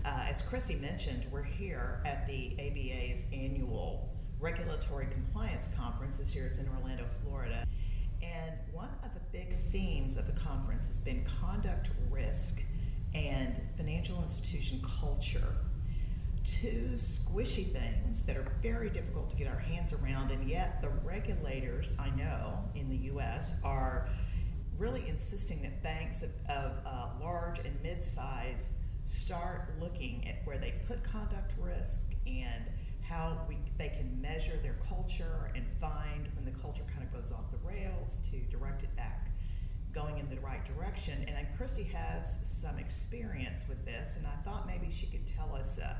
Uh, 0.04 0.24
as 0.28 0.42
Kristy 0.42 0.80
mentioned, 0.80 1.24
we're 1.30 1.42
here 1.42 2.00
at 2.04 2.26
the 2.26 2.52
ABA's 2.58 3.24
annual 3.32 4.08
Regulatory 4.38 5.06
Compliance 5.10 5.68
Conference 5.76 6.18
this 6.18 6.34
year. 6.34 6.46
It's 6.46 6.58
in 6.58 6.68
Orlando, 6.68 7.06
Florida. 7.22 7.66
And 8.22 8.52
one 8.72 8.90
of 9.02 9.14
the 9.14 9.20
big 9.32 9.56
themes 9.70 10.16
of 10.16 10.26
the 10.26 10.38
conference 10.40 10.86
has 10.86 11.00
been 11.00 11.24
conduct 11.40 11.90
risk 12.10 12.62
and 13.14 13.56
financial 13.76 14.22
institution 14.22 14.84
culture. 15.00 15.54
Two 16.46 16.92
squishy 16.96 17.72
things 17.72 18.22
that 18.22 18.36
are 18.36 18.52
very 18.62 18.88
difficult 18.88 19.30
to 19.30 19.36
get 19.36 19.48
our 19.48 19.58
hands 19.58 19.92
around, 19.92 20.30
and 20.30 20.48
yet 20.48 20.80
the 20.80 20.88
regulators 21.04 21.88
I 21.98 22.10
know 22.10 22.58
in 22.74 22.88
the 22.88 22.96
U.S. 23.08 23.54
are 23.64 24.08
really 24.78 25.08
insisting 25.08 25.62
that 25.62 25.82
banks 25.82 26.22
of, 26.22 26.30
of 26.48 26.72
uh, 26.86 27.08
large 27.20 27.58
and 27.58 27.74
mid-size 27.82 28.70
start 29.06 29.70
looking 29.80 30.26
at 30.28 30.46
where 30.46 30.58
they 30.58 30.74
put 30.86 31.02
conduct 31.04 31.52
risk 31.58 32.06
and 32.26 32.64
how 33.08 33.38
we, 33.48 33.56
they 33.78 33.88
can 33.88 34.20
measure 34.20 34.58
their 34.62 34.76
culture 34.88 35.50
and 35.54 35.64
find 35.80 36.28
when 36.34 36.44
the 36.44 36.60
culture 36.60 36.82
kind 36.92 37.06
of 37.06 37.12
goes 37.12 37.32
off 37.32 37.50
the 37.50 37.68
rails 37.68 38.18
to 38.30 38.38
direct 38.56 38.82
it 38.82 38.94
back 38.96 39.30
going 39.94 40.18
in 40.18 40.28
the 40.28 40.40
right 40.40 40.64
direction. 40.66 41.24
And 41.26 41.46
Kristy 41.58 41.90
has 41.92 42.36
some 42.44 42.78
experience 42.78 43.64
with 43.68 43.84
this, 43.84 44.16
and 44.16 44.26
I 44.26 44.36
thought 44.44 44.66
maybe 44.66 44.92
she 44.92 45.06
could 45.06 45.26
tell 45.26 45.54
us 45.54 45.78
a, 45.78 45.96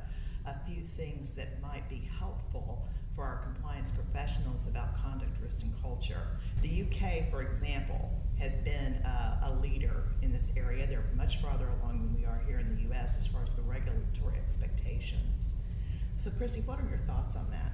a 0.46 0.56
few 0.66 0.82
things 0.96 1.30
that 1.30 1.60
might 1.60 1.88
be 1.88 2.08
helpful 2.18 2.86
for 3.14 3.24
our 3.24 3.38
compliance 3.38 3.90
professionals 3.90 4.66
about 4.66 4.96
conduct 5.02 5.36
risk 5.42 5.62
and 5.62 5.72
culture. 5.82 6.20
The 6.62 6.82
UK, 6.82 7.30
for 7.30 7.42
example, 7.42 8.10
has 8.38 8.56
been 8.56 8.94
uh, 9.04 9.50
a 9.50 9.62
leader 9.62 10.04
in 10.22 10.32
this 10.32 10.52
area. 10.56 10.86
They're 10.86 11.06
much 11.16 11.40
farther 11.40 11.68
along 11.80 12.02
than 12.02 12.14
we 12.14 12.26
are 12.26 12.40
here 12.46 12.58
in 12.58 12.76
the 12.76 12.94
US 12.94 13.16
as 13.18 13.26
far 13.26 13.42
as 13.42 13.52
the 13.52 13.62
regulatory 13.62 14.36
expectations. 14.36 15.54
So, 16.18 16.30
Kristy, 16.30 16.64
what 16.66 16.78
are 16.78 16.88
your 16.88 17.00
thoughts 17.06 17.36
on 17.36 17.46
that? 17.50 17.72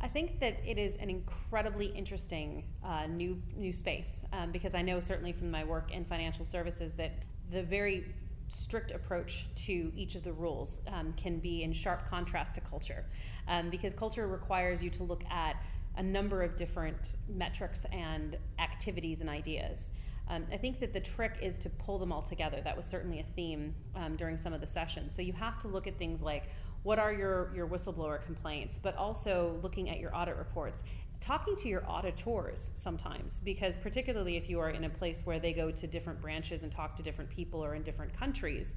I 0.00 0.08
think 0.08 0.40
that 0.40 0.58
it 0.66 0.78
is 0.78 0.96
an 0.96 1.08
incredibly 1.08 1.86
interesting 1.86 2.64
uh, 2.84 3.06
new 3.06 3.40
new 3.56 3.72
space 3.72 4.24
um, 4.32 4.50
because 4.50 4.74
I 4.74 4.82
know 4.82 4.98
certainly 5.00 5.32
from 5.32 5.50
my 5.50 5.62
work 5.62 5.92
in 5.92 6.04
financial 6.04 6.44
services 6.44 6.92
that 6.94 7.12
the 7.52 7.62
very 7.62 8.12
strict 8.52 8.90
approach 8.90 9.46
to 9.54 9.92
each 9.96 10.14
of 10.14 10.24
the 10.24 10.32
rules 10.32 10.80
um, 10.88 11.14
can 11.16 11.38
be 11.38 11.62
in 11.62 11.72
sharp 11.72 12.08
contrast 12.08 12.54
to 12.54 12.60
culture 12.60 13.04
um, 13.48 13.70
because 13.70 13.92
culture 13.94 14.26
requires 14.26 14.82
you 14.82 14.90
to 14.90 15.02
look 15.02 15.24
at 15.30 15.56
a 15.96 16.02
number 16.02 16.42
of 16.42 16.56
different 16.56 16.96
metrics 17.28 17.84
and 17.92 18.36
activities 18.58 19.20
and 19.20 19.28
ideas. 19.28 19.90
Um, 20.28 20.46
I 20.52 20.56
think 20.56 20.80
that 20.80 20.92
the 20.92 21.00
trick 21.00 21.34
is 21.42 21.58
to 21.58 21.68
pull 21.68 21.98
them 21.98 22.12
all 22.12 22.22
together. 22.22 22.60
That 22.62 22.76
was 22.76 22.86
certainly 22.86 23.20
a 23.20 23.26
theme 23.34 23.74
um, 23.94 24.16
during 24.16 24.38
some 24.38 24.52
of 24.52 24.60
the 24.60 24.66
sessions. 24.66 25.12
So 25.14 25.20
you 25.20 25.32
have 25.34 25.60
to 25.62 25.68
look 25.68 25.86
at 25.86 25.98
things 25.98 26.22
like 26.22 26.44
what 26.84 26.98
are 26.98 27.12
your, 27.12 27.52
your 27.54 27.66
whistleblower 27.66 28.24
complaints, 28.24 28.78
but 28.82 28.96
also 28.96 29.58
looking 29.62 29.90
at 29.90 29.98
your 29.98 30.16
audit 30.16 30.36
reports. 30.36 30.82
Talking 31.22 31.54
to 31.54 31.68
your 31.68 31.88
auditors 31.88 32.72
sometimes, 32.74 33.40
because 33.44 33.76
particularly 33.76 34.36
if 34.36 34.50
you 34.50 34.58
are 34.58 34.70
in 34.70 34.82
a 34.82 34.90
place 34.90 35.20
where 35.22 35.38
they 35.38 35.52
go 35.52 35.70
to 35.70 35.86
different 35.86 36.20
branches 36.20 36.64
and 36.64 36.72
talk 36.72 36.96
to 36.96 37.02
different 37.04 37.30
people 37.30 37.64
or 37.64 37.76
in 37.76 37.84
different 37.84 38.12
countries, 38.12 38.76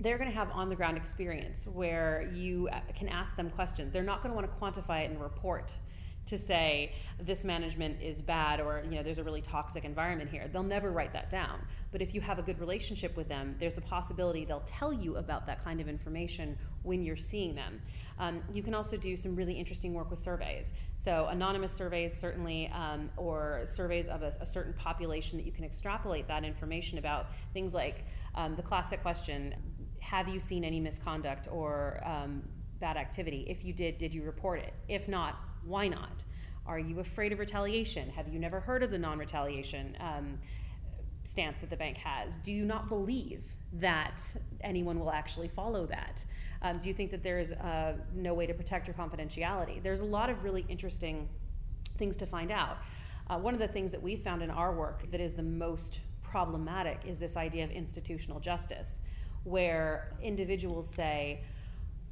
they're 0.00 0.18
going 0.18 0.28
to 0.28 0.36
have 0.36 0.50
on 0.50 0.68
the 0.68 0.74
ground 0.74 0.96
experience 0.96 1.68
where 1.72 2.28
you 2.34 2.68
uh, 2.72 2.80
can 2.98 3.08
ask 3.08 3.36
them 3.36 3.50
questions. 3.50 3.92
They're 3.92 4.02
not 4.02 4.20
going 4.20 4.34
to 4.34 4.36
want 4.36 4.50
to 4.74 4.80
quantify 4.80 5.04
it 5.04 5.12
in 5.12 5.16
a 5.16 5.20
report 5.20 5.72
to 6.26 6.36
say 6.36 6.92
this 7.20 7.44
management 7.44 8.02
is 8.02 8.20
bad 8.20 8.60
or 8.60 8.82
you 8.84 8.96
know 8.96 9.02
there's 9.02 9.18
a 9.18 9.24
really 9.24 9.42
toxic 9.42 9.84
environment 9.84 10.28
here. 10.28 10.48
They'll 10.52 10.62
never 10.64 10.90
write 10.90 11.12
that 11.12 11.30
down. 11.30 11.60
But 11.92 12.02
if 12.02 12.14
you 12.14 12.20
have 12.20 12.38
a 12.38 12.42
good 12.42 12.58
relationship 12.60 13.16
with 13.16 13.28
them 13.28 13.56
there's 13.58 13.74
the 13.74 13.80
possibility 13.80 14.44
they'll 14.44 14.62
tell 14.66 14.92
you 14.92 15.16
about 15.16 15.46
that 15.46 15.62
kind 15.62 15.80
of 15.80 15.88
information 15.88 16.56
when 16.82 17.02
you're 17.04 17.16
seeing 17.16 17.54
them. 17.54 17.80
Um, 18.18 18.42
you 18.52 18.62
can 18.62 18.74
also 18.74 18.96
do 18.96 19.16
some 19.16 19.34
really 19.34 19.54
interesting 19.54 19.94
work 19.94 20.10
with 20.10 20.20
surveys 20.20 20.72
so 21.02 21.26
anonymous 21.30 21.72
surveys 21.72 22.18
certainly 22.18 22.70
um, 22.74 23.10
or 23.16 23.62
surveys 23.64 24.08
of 24.08 24.22
a, 24.22 24.32
a, 24.40 24.46
certain 24.46 24.74
population 24.74 25.38
that 25.38 25.46
you 25.46 25.52
can 25.52 25.64
extrapolate 25.64 26.28
that 26.28 26.44
information 26.44 26.98
about 26.98 27.28
things 27.54 27.72
like 27.72 28.04
um, 28.34 28.54
the 28.56 28.62
classic 28.62 29.00
question 29.00 29.54
have 30.00 30.28
you 30.28 30.38
seen 30.38 30.64
any 30.64 30.80
misconduct 30.80 31.48
or 31.50 32.02
um, 32.04 32.42
bad 32.80 32.96
activity 32.96 33.46
if 33.48 33.64
you 33.64 33.72
did 33.72 33.98
did 33.98 34.12
you 34.12 34.22
report 34.22 34.60
it 34.60 34.74
if 34.88 35.08
not 35.08 35.36
why 35.64 35.88
not? 35.88 36.24
Are 36.66 36.78
you 36.78 37.00
afraid 37.00 37.32
of 37.32 37.38
retaliation? 37.38 38.08
Have 38.10 38.28
you 38.28 38.38
never 38.38 38.60
heard 38.60 38.82
of 38.82 38.90
the 38.90 38.98
non 38.98 39.18
retaliation 39.18 39.96
um, 40.00 40.38
stance 41.24 41.60
that 41.60 41.70
the 41.70 41.76
bank 41.76 41.96
has? 41.98 42.36
Do 42.36 42.52
you 42.52 42.64
not 42.64 42.88
believe 42.88 43.42
that 43.74 44.20
anyone 44.62 44.98
will 44.98 45.10
actually 45.10 45.48
follow 45.48 45.86
that? 45.86 46.24
Um, 46.62 46.78
do 46.78 46.88
you 46.88 46.94
think 46.94 47.10
that 47.10 47.22
there's 47.22 47.52
uh, 47.52 47.94
no 48.14 48.34
way 48.34 48.46
to 48.46 48.54
protect 48.54 48.86
your 48.86 48.94
confidentiality? 48.94 49.82
There's 49.82 50.00
a 50.00 50.04
lot 50.04 50.28
of 50.28 50.44
really 50.44 50.66
interesting 50.68 51.28
things 51.98 52.16
to 52.18 52.26
find 52.26 52.50
out. 52.50 52.78
Uh, 53.28 53.38
one 53.38 53.54
of 53.54 53.60
the 53.60 53.68
things 53.68 53.92
that 53.92 54.02
we 54.02 54.16
found 54.16 54.42
in 54.42 54.50
our 54.50 54.74
work 54.74 55.10
that 55.10 55.20
is 55.20 55.34
the 55.34 55.42
most 55.42 56.00
problematic 56.22 57.00
is 57.06 57.18
this 57.18 57.36
idea 57.36 57.64
of 57.64 57.70
institutional 57.70 58.40
justice, 58.40 59.00
where 59.44 60.12
individuals 60.22 60.88
say, 60.88 61.40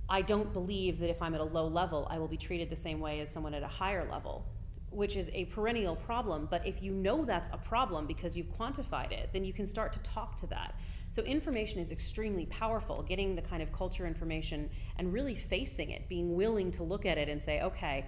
I 0.09 0.23
don't 0.23 0.52
believe 0.52 0.99
that 1.00 1.11
if 1.11 1.21
I'm 1.21 1.35
at 1.35 1.40
a 1.40 1.45
low 1.45 1.67
level, 1.67 2.07
I 2.11 2.19
will 2.19 2.28
be 2.28 2.38
treated 2.38 2.71
the 2.71 2.76
same 2.76 3.00
way 3.00 3.21
as 3.21 3.31
someone 3.31 3.52
at 3.52 3.62
a 3.62 3.69
higher 3.69 4.09
level, 4.11 4.47
which 4.90 5.17
is 5.17 5.28
a 5.35 5.45
perennial 5.47 5.97
problem. 5.97 6.49
But 6.50 6.67
if 6.67 6.83
you 6.83 6.93
know 6.93 7.25
that's 7.25 7.50
a 7.52 7.59
problem 7.59 8.07
because 8.07 8.37
you've 8.37 8.50
quantified 8.59 9.12
it, 9.12 9.28
then 9.33 9.45
you 9.45 9.52
can 9.52 9.67
start 9.67 9.93
to 9.93 9.99
talk 9.99 10.37
to 10.37 10.47
that. 10.47 10.75
So, 11.10 11.22
information 11.22 11.80
is 11.80 11.90
extremely 11.90 12.46
powerful, 12.46 13.02
getting 13.02 13.34
the 13.34 13.42
kind 13.42 13.62
of 13.62 13.72
culture 13.72 14.06
information 14.06 14.68
and 14.96 15.12
really 15.12 15.34
facing 15.34 15.90
it, 15.90 16.08
being 16.08 16.36
willing 16.36 16.70
to 16.72 16.82
look 16.82 17.06
at 17.06 17.16
it 17.16 17.28
and 17.28 17.42
say, 17.42 17.62
okay, 17.62 18.04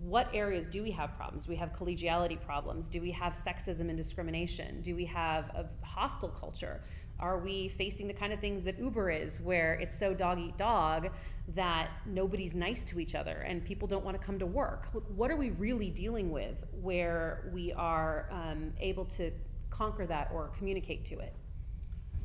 what 0.00 0.28
areas 0.32 0.66
do 0.66 0.82
we 0.82 0.90
have 0.92 1.16
problems? 1.16 1.44
Do 1.44 1.50
we 1.50 1.56
have 1.56 1.72
collegiality 1.72 2.40
problems? 2.40 2.86
Do 2.86 3.00
we 3.00 3.10
have 3.12 3.34
sexism 3.34 3.88
and 3.88 3.96
discrimination? 3.96 4.80
Do 4.82 4.94
we 4.94 5.04
have 5.06 5.46
a 5.50 5.66
hostile 5.84 6.28
culture? 6.28 6.82
Are 7.18 7.38
we 7.38 7.68
facing 7.68 8.06
the 8.06 8.12
kind 8.12 8.32
of 8.32 8.40
things 8.40 8.62
that 8.64 8.78
Uber 8.78 9.10
is, 9.10 9.40
where 9.40 9.74
it's 9.74 9.98
so 9.98 10.12
dog 10.12 10.38
eat 10.38 10.56
dog 10.58 11.10
that 11.54 11.90
nobody's 12.04 12.54
nice 12.54 12.82
to 12.84 13.00
each 13.00 13.14
other 13.14 13.38
and 13.48 13.64
people 13.64 13.88
don't 13.88 14.04
want 14.04 14.20
to 14.20 14.24
come 14.24 14.38
to 14.38 14.46
work? 14.46 14.88
What 15.08 15.30
are 15.30 15.36
we 15.36 15.50
really 15.50 15.90
dealing 15.90 16.30
with 16.30 16.56
where 16.82 17.50
we 17.52 17.72
are 17.72 18.28
um, 18.30 18.72
able 18.78 19.06
to 19.06 19.32
conquer 19.70 20.06
that 20.06 20.30
or 20.32 20.48
communicate 20.56 21.06
to 21.06 21.18
it? 21.18 21.34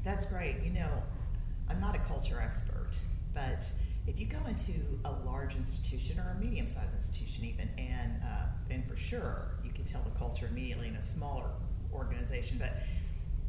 That's 0.04 0.26
great. 0.26 0.58
You 0.64 0.72
know, 0.72 1.04
I'm 1.70 1.80
not 1.80 1.96
a 1.96 2.00
culture 2.00 2.42
expert, 2.42 2.90
but 3.34 3.66
if 4.08 4.20
you 4.20 4.26
go 4.26 4.40
into 4.48 4.74
a 5.06 5.12
large 5.26 5.56
institution 5.56 6.20
or 6.20 6.36
a 6.36 6.44
medium-sized 6.44 6.96
institution, 6.96 7.46
even, 7.46 7.70
and 7.78 8.22
uh, 8.24 8.46
and 8.70 8.88
for 8.88 8.96
sure 8.96 9.52
you 9.64 9.72
can 9.72 9.86
tell 9.86 10.02
the 10.02 10.18
culture 10.18 10.48
immediately 10.48 10.88
in 10.88 10.96
a 10.96 11.02
smaller 11.02 11.50
organization, 11.94 12.58
but 12.58 12.74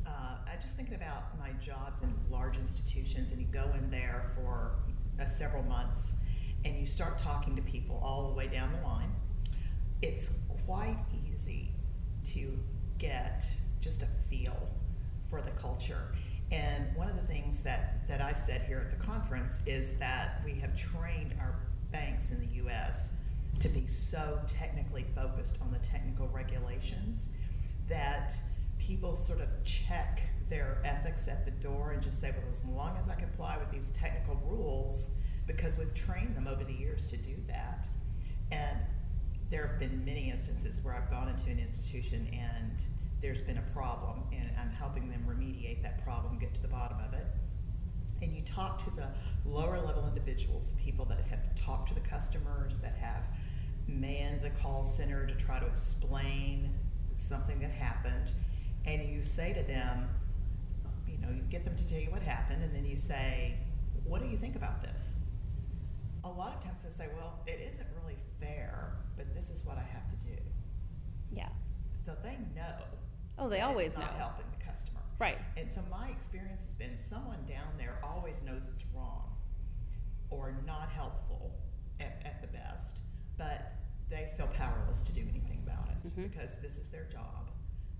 uh, 0.06 0.36
I 0.46 0.56
just 0.60 0.76
thinking 0.76 0.94
about 0.94 1.38
my 1.38 1.50
jobs 1.64 2.02
in 2.02 2.12
large 2.30 2.56
institutions, 2.58 3.32
and 3.32 3.40
you 3.40 3.46
go 3.46 3.70
in 3.78 3.90
there 3.90 4.30
for 4.34 4.72
uh, 5.20 5.26
several 5.26 5.62
months, 5.62 6.16
and 6.64 6.78
you 6.78 6.84
start 6.86 7.18
talking 7.18 7.56
to 7.56 7.62
people 7.62 7.98
all 8.04 8.28
the 8.28 8.34
way 8.34 8.46
down 8.46 8.72
the 8.72 8.86
line. 8.86 9.10
It's 10.02 10.30
quite 10.66 10.98
easy 11.32 11.70
to 12.26 12.58
get 12.98 13.44
just 13.80 14.02
a 14.02 14.06
feel 14.28 14.56
for 15.30 15.40
the 15.40 15.50
culture. 15.52 16.08
And 16.52 16.94
one 16.94 17.08
of 17.08 17.16
the 17.16 17.22
things 17.22 17.62
that, 17.62 18.06
that 18.08 18.20
I've 18.20 18.38
said 18.38 18.62
here 18.62 18.78
at 18.78 18.96
the 18.96 19.04
conference 19.04 19.60
is 19.66 19.94
that 19.98 20.42
we 20.44 20.60
have 20.60 20.76
trained 20.76 21.34
our 21.40 21.56
banks 21.90 22.30
in 22.30 22.40
the 22.40 22.68
US 22.68 23.10
to 23.60 23.68
be 23.68 23.86
so 23.86 24.38
technically 24.46 25.06
focused 25.14 25.56
on 25.62 25.72
the 25.72 25.78
technical 25.78 26.28
regulations 26.28 27.30
that 27.88 28.34
people 28.78 29.16
sort 29.16 29.40
of 29.40 29.48
check 29.64 30.20
their 30.50 30.82
ethics 30.84 31.26
at 31.26 31.46
the 31.46 31.50
door 31.52 31.92
and 31.92 32.02
just 32.02 32.20
say, 32.20 32.30
well, 32.36 32.50
as 32.50 32.62
long 32.66 32.96
as 32.98 33.08
I 33.08 33.14
comply 33.14 33.56
with 33.56 33.70
these 33.70 33.88
technical 33.98 34.38
rules, 34.44 35.10
because 35.46 35.78
we've 35.78 35.94
trained 35.94 36.36
them 36.36 36.46
over 36.46 36.64
the 36.64 36.74
years 36.74 37.08
to 37.08 37.16
do 37.16 37.34
that. 37.46 37.86
And 38.50 38.78
there 39.50 39.66
have 39.66 39.78
been 39.78 40.04
many 40.04 40.30
instances 40.30 40.80
where 40.82 40.94
I've 40.94 41.10
gone 41.10 41.28
into 41.28 41.50
an 41.50 41.58
institution 41.58 42.28
and 42.32 42.84
there's 43.22 43.40
been 43.40 43.58
a 43.58 43.72
problem, 43.72 44.24
and 44.32 44.50
I'm 44.60 44.70
helping 44.70 45.08
them 45.08 45.24
remediate 45.26 45.82
that 45.82 46.04
problem, 46.04 46.38
get 46.38 46.52
to 46.54 46.60
the 46.60 46.68
bottom 46.68 46.98
of 47.06 47.14
it. 47.14 47.26
And 48.20 48.34
you 48.34 48.42
talk 48.42 48.84
to 48.84 48.90
the 48.90 49.08
lower 49.48 49.80
level 49.80 50.06
individuals, 50.06 50.66
the 50.66 50.82
people 50.82 51.04
that 51.06 51.20
have 51.30 51.54
talked 51.54 51.88
to 51.88 51.94
the 51.94 52.00
customers, 52.00 52.78
that 52.78 52.96
have 53.00 53.26
manned 53.88 54.42
the 54.42 54.50
call 54.50 54.84
center 54.84 55.26
to 55.26 55.34
try 55.34 55.58
to 55.58 55.66
explain 55.66 56.72
something 57.18 57.60
that 57.60 57.70
happened 57.70 58.30
and 58.84 59.08
you 59.08 59.22
say 59.22 59.52
to 59.52 59.62
them, 59.62 60.08
you 61.06 61.18
know, 61.18 61.28
you 61.28 61.42
get 61.50 61.64
them 61.64 61.76
to 61.76 61.86
tell 61.86 61.98
you 61.98 62.10
what 62.10 62.22
happened, 62.22 62.62
and 62.62 62.74
then 62.74 62.84
you 62.84 62.96
say, 62.96 63.54
what 64.04 64.20
do 64.20 64.28
you 64.28 64.36
think 64.36 64.56
about 64.56 64.82
this? 64.82 65.18
A 66.24 66.28
lot 66.28 66.56
of 66.56 66.64
times 66.64 66.80
they 66.80 66.90
say, 66.90 67.08
well, 67.16 67.38
it 67.46 67.60
isn't 67.72 67.86
really 68.02 68.16
fair, 68.40 68.94
but 69.16 69.32
this 69.34 69.50
is 69.50 69.64
what 69.64 69.76
I 69.76 69.82
have 69.92 70.08
to 70.08 70.16
do. 70.26 70.36
Yeah. 71.32 71.48
So 72.04 72.12
they 72.22 72.38
know. 72.56 72.74
Oh, 73.42 73.48
they 73.48 73.60
always 73.60 73.88
it's 73.88 73.96
know. 73.96 74.02
Not 74.02 74.16
helping 74.16 74.46
the 74.56 74.64
customer. 74.64 75.00
Right. 75.18 75.38
And 75.56 75.70
so 75.70 75.82
my 75.90 76.08
experience 76.08 76.62
has 76.62 76.72
been 76.72 76.96
someone 76.96 77.44
down 77.48 77.68
there 77.78 77.98
always 78.02 78.36
knows 78.44 78.68
it's 78.72 78.84
wrong 78.94 79.30
or 80.30 80.54
not 80.66 80.88
helpful 80.90 81.52
at, 82.00 82.22
at 82.24 82.40
the 82.40 82.48
best, 82.48 82.98
but 83.36 83.74
they 84.08 84.30
feel 84.36 84.48
powerless 84.48 85.02
to 85.02 85.12
do 85.12 85.22
anything 85.22 85.62
about 85.64 85.88
it 85.88 86.08
mm-hmm. 86.08 86.22
because 86.28 86.56
this 86.62 86.78
is 86.78 86.88
their 86.88 87.04
job 87.04 87.52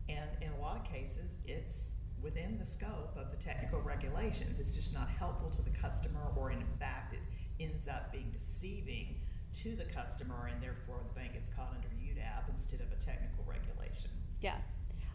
and 0.09 0.31
in 0.41 0.51
a 0.59 0.61
lot 0.61 0.77
of 0.77 0.85
cases, 0.85 1.37
it's 1.47 1.89
within 2.21 2.59
the 2.59 2.67
scope 2.67 3.17
of 3.17 3.31
the 3.31 3.43
technical 3.43 3.81
regulations. 3.81 4.59
It's 4.59 4.75
just 4.75 4.93
not 4.93 5.09
helpful 5.09 5.51
to 5.51 5.63
the 5.63 5.77
customer, 5.77 6.21
or 6.37 6.53
in 6.53 6.65
fact, 6.79 7.15
it 7.15 7.21
ends 7.61 7.89
up 7.89 8.13
being 8.13 8.31
deceiving 8.33 9.21
to 9.63 9.77
the 9.77 9.85
customer, 9.85 10.51
and 10.53 10.63
therefore 10.63 11.01
the 11.07 11.21
bank 11.21 11.35
gets 11.35 11.49
caught 11.55 11.75
under 11.75 11.89
UDAP 11.89 12.49
instead 12.51 12.81
of 12.81 12.91
a 12.93 13.05
technical 13.05 13.45
regulation. 13.47 14.11
Yeah. 14.41 14.57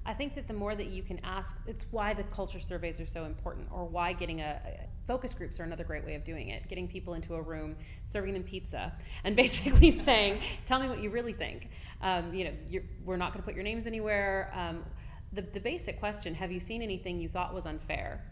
I 0.07 0.13
think 0.13 0.35
that 0.35 0.47
the 0.47 0.53
more 0.53 0.73
that 0.73 0.87
you 0.87 1.03
can 1.03 1.19
ask, 1.25 1.57
it's 1.67 1.85
why 1.91 2.13
the 2.13 2.23
culture 2.23 2.61
surveys 2.61 3.01
are 3.01 3.05
so 3.05 3.25
important, 3.25 3.67
or 3.71 3.83
why 3.83 4.13
getting 4.13 4.39
a, 4.39 4.61
focus 5.05 5.33
groups 5.33 5.59
are 5.59 5.63
another 5.63 5.83
great 5.83 6.05
way 6.05 6.15
of 6.15 6.23
doing 6.23 6.47
it. 6.47 6.67
Getting 6.69 6.87
people 6.87 7.13
into 7.13 7.35
a 7.35 7.41
room, 7.41 7.75
serving 8.07 8.33
them 8.33 8.43
pizza, 8.43 8.93
and 9.25 9.35
basically 9.43 9.91
saying, 9.91 10.41
"Tell 10.65 10.79
me 10.79 10.87
what 10.87 11.01
you 11.01 11.09
really 11.09 11.33
think." 11.33 11.69
Um, 12.01 12.33
you 12.33 12.45
know, 12.45 12.81
we're 13.03 13.17
not 13.17 13.33
going 13.33 13.43
to 13.43 13.45
put 13.45 13.53
your 13.53 13.65
names 13.65 13.85
anywhere. 13.85 14.49
Um, 14.55 14.85
the, 15.33 15.41
the 15.41 15.59
basic 15.59 15.99
question: 15.99 16.33
Have 16.33 16.53
you 16.53 16.61
seen 16.61 16.81
anything 16.81 17.19
you 17.19 17.27
thought 17.27 17.53
was 17.53 17.65
unfair? 17.65 18.23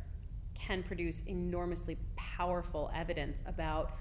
Can 0.54 0.82
produce 0.82 1.24
enormously 1.28 1.98
powerful 2.16 2.90
evidence 2.96 3.40
about 3.46 3.98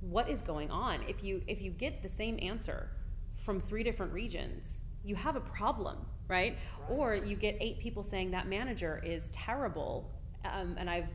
what 0.00 0.30
is 0.30 0.40
going 0.40 0.70
on. 0.70 1.02
If 1.06 1.22
you 1.22 1.42
if 1.46 1.60
you 1.60 1.70
get 1.70 2.02
the 2.02 2.08
same 2.08 2.38
answer 2.40 2.88
from 3.44 3.60
three 3.60 3.82
different 3.82 4.10
regions, 4.10 4.80
you 5.04 5.14
have 5.16 5.36
a 5.36 5.40
problem? 5.40 5.98
Right? 6.30 6.56
Or 6.88 7.14
you 7.14 7.36
get 7.36 7.56
eight 7.60 7.78
people 7.78 8.02
saying 8.02 8.30
that 8.30 8.48
manager 8.48 9.02
is 9.04 9.28
terrible, 9.32 10.10
um, 10.44 10.76
and 10.78 10.88
I've, 10.88 11.08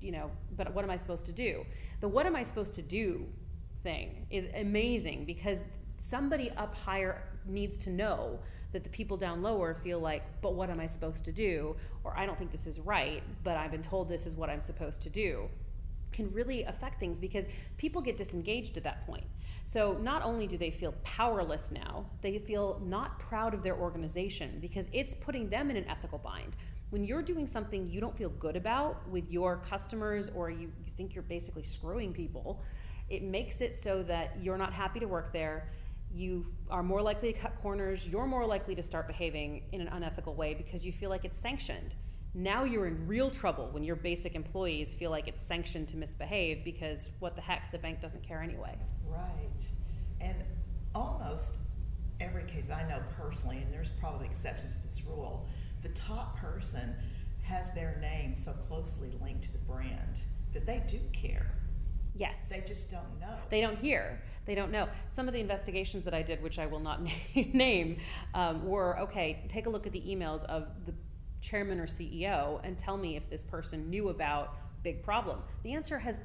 you 0.00 0.12
know, 0.12 0.30
but 0.56 0.74
what 0.74 0.84
am 0.84 0.90
I 0.90 0.98
supposed 0.98 1.24
to 1.26 1.32
do? 1.32 1.64
The 2.00 2.08
what 2.08 2.26
am 2.26 2.36
I 2.36 2.42
supposed 2.42 2.74
to 2.74 2.82
do 2.82 3.24
thing 3.82 4.26
is 4.30 4.48
amazing 4.54 5.24
because 5.24 5.58
somebody 6.00 6.50
up 6.52 6.74
higher 6.74 7.22
needs 7.46 7.76
to 7.78 7.90
know 7.90 8.38
that 8.72 8.82
the 8.82 8.90
people 8.90 9.16
down 9.16 9.42
lower 9.42 9.74
feel 9.74 10.00
like, 10.00 10.22
but 10.42 10.54
what 10.54 10.68
am 10.68 10.80
I 10.80 10.86
supposed 10.86 11.24
to 11.24 11.32
do? 11.32 11.76
Or 12.04 12.18
I 12.18 12.26
don't 12.26 12.38
think 12.38 12.50
this 12.52 12.66
is 12.66 12.78
right, 12.80 13.22
but 13.44 13.56
I've 13.56 13.70
been 13.70 13.82
told 13.82 14.08
this 14.08 14.26
is 14.26 14.34
what 14.36 14.50
I'm 14.50 14.60
supposed 14.60 15.00
to 15.02 15.08
do 15.08 15.48
can 16.12 16.32
really 16.32 16.64
affect 16.64 16.98
things 16.98 17.20
because 17.20 17.44
people 17.76 18.00
get 18.00 18.16
disengaged 18.16 18.76
at 18.76 18.84
that 18.84 19.06
point. 19.06 19.24
So 19.66 19.98
not 20.00 20.22
only 20.22 20.46
do 20.46 20.56
they 20.56 20.70
feel 20.70 20.94
powerless 21.02 21.72
now, 21.72 22.06
they 22.22 22.38
feel 22.38 22.80
not 22.84 23.18
proud 23.18 23.52
of 23.52 23.64
their 23.64 23.76
organization 23.76 24.58
because 24.60 24.86
it's 24.92 25.12
putting 25.20 25.50
them 25.50 25.70
in 25.70 25.76
an 25.76 25.84
ethical 25.88 26.18
bind. 26.18 26.56
When 26.90 27.04
you're 27.04 27.20
doing 27.20 27.48
something 27.48 27.88
you 27.88 28.00
don't 28.00 28.16
feel 28.16 28.28
good 28.28 28.54
about 28.54 29.06
with 29.10 29.28
your 29.28 29.56
customers 29.56 30.30
or 30.36 30.50
you, 30.50 30.70
you 30.84 30.92
think 30.96 31.14
you're 31.16 31.24
basically 31.24 31.64
screwing 31.64 32.12
people, 32.12 32.62
it 33.10 33.24
makes 33.24 33.60
it 33.60 33.76
so 33.76 34.04
that 34.04 34.36
you're 34.40 34.56
not 34.56 34.72
happy 34.72 35.00
to 35.00 35.06
work 35.06 35.32
there. 35.32 35.68
You 36.14 36.46
are 36.70 36.84
more 36.84 37.02
likely 37.02 37.32
to 37.32 37.38
cut 37.38 37.60
corners. 37.60 38.06
You're 38.06 38.26
more 38.26 38.46
likely 38.46 38.76
to 38.76 38.84
start 38.84 39.08
behaving 39.08 39.64
in 39.72 39.80
an 39.80 39.88
unethical 39.88 40.34
way 40.34 40.54
because 40.54 40.84
you 40.84 40.92
feel 40.92 41.10
like 41.10 41.24
it's 41.24 41.38
sanctioned. 41.38 41.96
Now 42.36 42.64
you're 42.64 42.86
in 42.86 43.06
real 43.06 43.30
trouble 43.30 43.70
when 43.72 43.82
your 43.82 43.96
basic 43.96 44.34
employees 44.34 44.94
feel 44.94 45.10
like 45.10 45.26
it's 45.26 45.42
sanctioned 45.42 45.88
to 45.88 45.96
misbehave 45.96 46.64
because 46.64 47.08
what 47.18 47.34
the 47.34 47.40
heck, 47.40 47.72
the 47.72 47.78
bank 47.78 48.02
doesn't 48.02 48.22
care 48.22 48.42
anyway. 48.42 48.76
Right. 49.08 49.62
And 50.20 50.36
almost 50.94 51.54
every 52.20 52.44
case 52.44 52.68
I 52.68 52.86
know 52.86 53.00
personally, 53.18 53.62
and 53.62 53.72
there's 53.72 53.88
probably 53.98 54.26
exceptions 54.26 54.74
to 54.74 54.78
this 54.84 55.02
rule, 55.06 55.48
the 55.82 55.88
top 55.90 56.38
person 56.38 56.94
has 57.42 57.70
their 57.70 57.96
name 58.02 58.36
so 58.36 58.52
closely 58.68 59.10
linked 59.22 59.44
to 59.44 59.52
the 59.52 59.58
brand 59.60 60.18
that 60.52 60.66
they 60.66 60.82
do 60.86 61.00
care. 61.14 61.54
Yes. 62.14 62.34
They 62.50 62.62
just 62.68 62.90
don't 62.90 63.18
know. 63.18 63.34
They 63.48 63.62
don't 63.62 63.78
hear. 63.78 64.20
They 64.44 64.54
don't 64.54 64.70
know. 64.70 64.88
Some 65.08 65.26
of 65.26 65.32
the 65.32 65.40
investigations 65.40 66.04
that 66.04 66.12
I 66.12 66.20
did, 66.20 66.42
which 66.42 66.58
I 66.58 66.66
will 66.66 66.80
not 66.80 67.00
name, 67.34 67.96
um, 68.34 68.66
were 68.66 68.98
okay, 69.00 69.42
take 69.48 69.64
a 69.64 69.70
look 69.70 69.86
at 69.86 69.92
the 69.92 70.02
emails 70.02 70.44
of 70.44 70.68
the 70.84 70.92
chairman 71.46 71.78
or 71.78 71.86
CEO 71.86 72.60
and 72.64 72.76
tell 72.76 72.96
me 72.96 73.16
if 73.16 73.30
this 73.30 73.44
person 73.44 73.88
knew 73.88 74.08
about 74.08 74.56
big 74.82 75.02
problem? 75.02 75.38
The 75.62 75.72
answer 75.72 75.98
has 75.98 76.20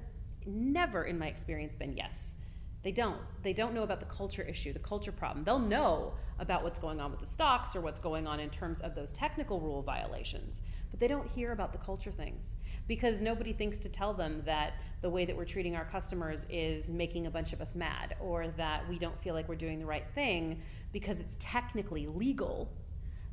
never, 0.45 1.03
in 1.03 1.17
my 1.17 1.27
experience, 1.27 1.75
been 1.75 1.95
yes. 1.95 2.35
They 2.83 2.91
don't. 2.91 3.19
They 3.43 3.53
don't 3.53 3.75
know 3.75 3.83
about 3.83 3.99
the 3.99 4.07
culture 4.07 4.41
issue, 4.41 4.73
the 4.73 4.79
culture 4.79 5.11
problem. 5.11 5.45
They'll 5.45 5.59
know 5.59 6.13
about 6.39 6.63
what's 6.63 6.79
going 6.79 6.99
on 6.99 7.11
with 7.11 7.19
the 7.19 7.27
stocks 7.27 7.75
or 7.75 7.81
what's 7.81 7.99
going 7.99 8.25
on 8.25 8.39
in 8.39 8.49
terms 8.49 8.81
of 8.81 8.95
those 8.95 9.11
technical 9.11 9.59
rule 9.59 9.83
violations, 9.83 10.63
but 10.89 10.99
they 10.99 11.07
don't 11.07 11.27
hear 11.27 11.51
about 11.51 11.71
the 11.71 11.77
culture 11.77 12.11
things 12.11 12.55
because 12.87 13.21
nobody 13.21 13.53
thinks 13.53 13.77
to 13.77 13.89
tell 13.89 14.13
them 14.13 14.41
that 14.45 14.73
the 15.01 15.09
way 15.09 15.25
that 15.25 15.37
we're 15.37 15.45
treating 15.45 15.75
our 15.75 15.85
customers 15.85 16.47
is 16.49 16.89
making 16.89 17.27
a 17.27 17.31
bunch 17.31 17.53
of 17.53 17.61
us 17.61 17.75
mad 17.75 18.15
or 18.19 18.47
that 18.57 18.87
we 18.89 18.97
don't 18.97 19.21
feel 19.21 19.35
like 19.35 19.47
we're 19.47 19.55
doing 19.55 19.77
the 19.77 19.85
right 19.85 20.07
thing 20.15 20.59
because 20.91 21.19
it's 21.19 21.35
technically 21.37 22.07
legal 22.07 22.67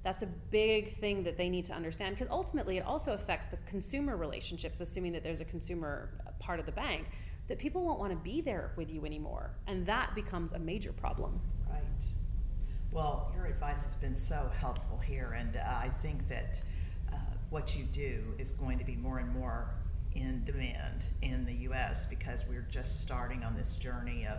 that's 0.09 0.23
a 0.23 0.27
big 0.51 0.99
thing 1.01 1.23
that 1.23 1.37
they 1.37 1.51
need 1.51 1.67
to 1.67 1.75
understand 1.75 2.17
because 2.17 2.31
ultimately 2.31 2.79
it 2.79 2.87
also 2.87 3.13
affects 3.13 3.47
the 3.49 3.59
consumer 3.69 4.17
relationships, 4.17 4.81
assuming 4.81 5.13
that 5.13 5.23
there's 5.23 5.43
a 5.43 5.45
consumer 5.45 6.09
part 6.39 6.59
of 6.59 6.65
the 6.65 6.73
bank, 6.73 7.09
that 7.47 7.59
people 7.59 7.83
won't 7.83 7.99
want 7.99 8.11
to 8.11 8.17
be 8.17 8.41
there 8.41 8.73
with 8.77 8.89
you 8.89 9.05
anymore. 9.05 9.51
And 9.67 9.85
that 9.85 10.15
becomes 10.15 10.53
a 10.53 10.59
major 10.59 10.93
problem. 10.93 11.39
Right. 11.71 11.83
Well, 12.91 13.31
your 13.35 13.45
advice 13.45 13.85
has 13.85 13.97
been 13.97 14.17
so 14.17 14.51
helpful 14.59 14.97
here, 14.97 15.37
and 15.39 15.57
uh, 15.57 15.61
I 15.61 15.91
think 16.01 16.27
that 16.31 16.59
uh, 17.13 17.17
what 17.51 17.77
you 17.77 17.85
do 17.85 18.33
is 18.39 18.53
going 18.53 18.79
to 18.79 18.87
be 18.87 18.97
more 18.97 19.19
and 19.19 19.31
more 19.35 19.75
in 20.15 20.43
demand 20.47 21.05
in 21.21 21.45
the 21.45 21.53
U.S. 21.65 22.07
because 22.07 22.45
we're 22.49 22.67
just 22.71 23.03
starting 23.03 23.45
on 23.45 23.55
this 23.55 23.75
journey 23.75 24.27
of 24.27 24.39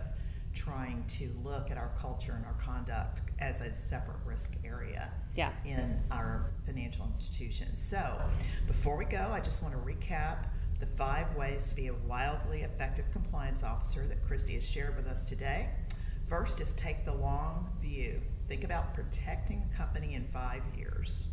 trying 0.64 1.02
to 1.08 1.30
look 1.42 1.70
at 1.70 1.78
our 1.78 1.90
culture 1.98 2.32
and 2.32 2.44
our 2.44 2.56
conduct 2.62 3.22
as 3.38 3.60
a 3.62 3.72
separate 3.72 4.18
risk 4.26 4.52
area 4.62 5.10
yeah. 5.34 5.52
in 5.64 5.98
our 6.10 6.50
financial 6.66 7.06
institutions. 7.06 7.82
So, 7.82 8.20
before 8.66 8.96
we 8.96 9.06
go, 9.06 9.30
I 9.32 9.40
just 9.40 9.62
want 9.62 9.74
to 9.74 9.80
recap 9.80 10.44
the 10.78 10.86
five 10.86 11.34
ways 11.34 11.68
to 11.70 11.74
be 11.74 11.86
a 11.86 11.94
wildly 12.06 12.62
effective 12.62 13.06
compliance 13.12 13.62
officer 13.62 14.06
that 14.06 14.26
Kristy 14.28 14.54
has 14.54 14.64
shared 14.64 14.96
with 14.96 15.06
us 15.06 15.24
today. 15.24 15.70
First 16.28 16.60
is 16.60 16.74
take 16.74 17.04
the 17.04 17.14
long 17.14 17.70
view. 17.80 18.20
Think 18.46 18.64
about 18.64 18.94
protecting 18.94 19.68
a 19.72 19.76
company 19.76 20.14
in 20.14 20.26
five 20.26 20.62
years. 20.76 21.24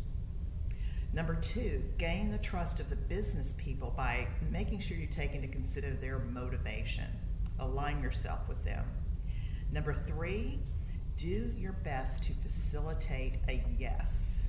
Number 1.12 1.34
two, 1.34 1.82
gain 1.98 2.30
the 2.30 2.38
trust 2.38 2.80
of 2.80 2.88
the 2.88 2.96
business 2.96 3.54
people 3.58 3.92
by 3.96 4.26
making 4.50 4.80
sure 4.80 4.96
you 4.96 5.06
take 5.06 5.34
into 5.34 5.48
consider 5.48 5.94
their 5.94 6.18
motivation. 6.18 7.06
Align 7.58 8.02
yourself 8.02 8.40
with 8.48 8.62
them. 8.64 8.84
Number 9.72 9.94
three, 9.94 10.60
do 11.16 11.52
your 11.56 11.72
best 11.72 12.22
to 12.24 12.32
facilitate 12.32 13.34
a 13.48 13.64
yes. 13.78 14.40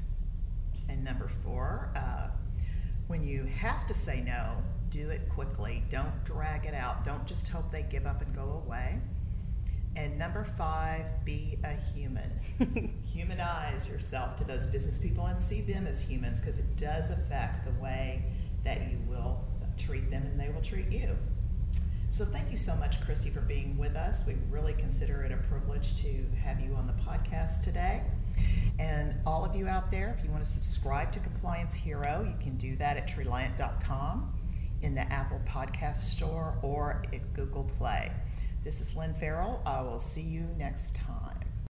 And 0.88 1.04
number 1.04 1.30
four, 1.44 1.92
uh, 1.96 2.28
when 3.08 3.24
you 3.24 3.44
have 3.46 3.88
to 3.88 3.94
say 3.94 4.22
no, 4.22 4.58
do 4.90 5.10
it 5.10 5.28
quickly. 5.30 5.84
Don't 5.90 6.24
drag 6.24 6.66
it 6.66 6.74
out. 6.74 7.04
Don't 7.04 7.26
just 7.26 7.48
hope 7.48 7.72
they 7.72 7.84
give 7.84 8.06
up 8.06 8.22
and 8.22 8.36
go 8.36 8.64
away. 8.66 9.00
And 9.96 10.18
number 10.18 10.44
five, 10.44 11.06
be 11.26 11.58
a 11.64 11.74
human. 11.94 12.32
Humanize 13.06 13.88
yourself 13.88 14.38
to 14.38 14.44
those 14.44 14.66
business 14.66 14.98
people 14.98 15.26
and 15.26 15.42
see 15.42 15.62
them 15.62 15.88
as 15.88 16.00
humans 16.00 16.40
because 16.40 16.58
it 16.58 16.78
does 16.78 17.10
affect 17.10 17.66
the 17.66 17.84
way 17.84 18.24
that 18.64 18.90
you 18.90 19.00
will 19.08 19.44
treat 19.78 20.10
them 20.12 20.24
and 20.24 20.40
they 20.40 20.50
will 20.50 20.62
treat 20.62 20.90
you. 20.90 21.18
So 22.12 22.26
thank 22.26 22.52
you 22.52 22.58
so 22.58 22.76
much, 22.76 23.00
Kristy, 23.02 23.34
for 23.34 23.42
being 23.42 23.78
with 23.78 23.96
us. 23.96 24.22
We 24.28 24.36
really 24.50 24.74
consider 24.74 25.24
it 25.24 25.32
a 25.32 25.38
privilege 25.38 26.02
to 26.02 26.26
have 26.44 26.60
you 26.60 26.74
on 26.76 26.86
the 26.86 26.94
podcast 26.94 27.64
today. 27.64 28.04
And 28.78 29.16
all 29.26 29.46
of 29.46 29.56
you 29.56 29.68
out 29.68 29.90
there, 29.92 30.16
if 30.18 30.26
you 30.26 30.32
want 30.32 30.44
to 30.44 30.52
subscribe 30.52 31.14
to 31.14 31.20
Compliance 31.20 31.76
Hero, 31.76 32.26
you 32.28 32.36
can 32.44 32.58
do 32.58 32.76
that 32.78 32.98
at 32.98 33.08
treliant.com, 33.08 34.34
in 34.82 34.96
the 34.96 35.02
Apple 35.02 35.42
Podcast 35.48 35.98
Store, 35.98 36.58
or 36.62 37.04
at 37.14 37.34
Google 37.34 37.70
Play. 37.78 38.12
This 38.64 38.82
is 38.82 38.96
Lyn 38.96 39.14
Farrell. 39.14 39.62
I 39.66 39.82
will 39.82 40.00
see 40.00 40.22
you 40.22 40.46
next 40.58 40.96
time. 40.96 41.19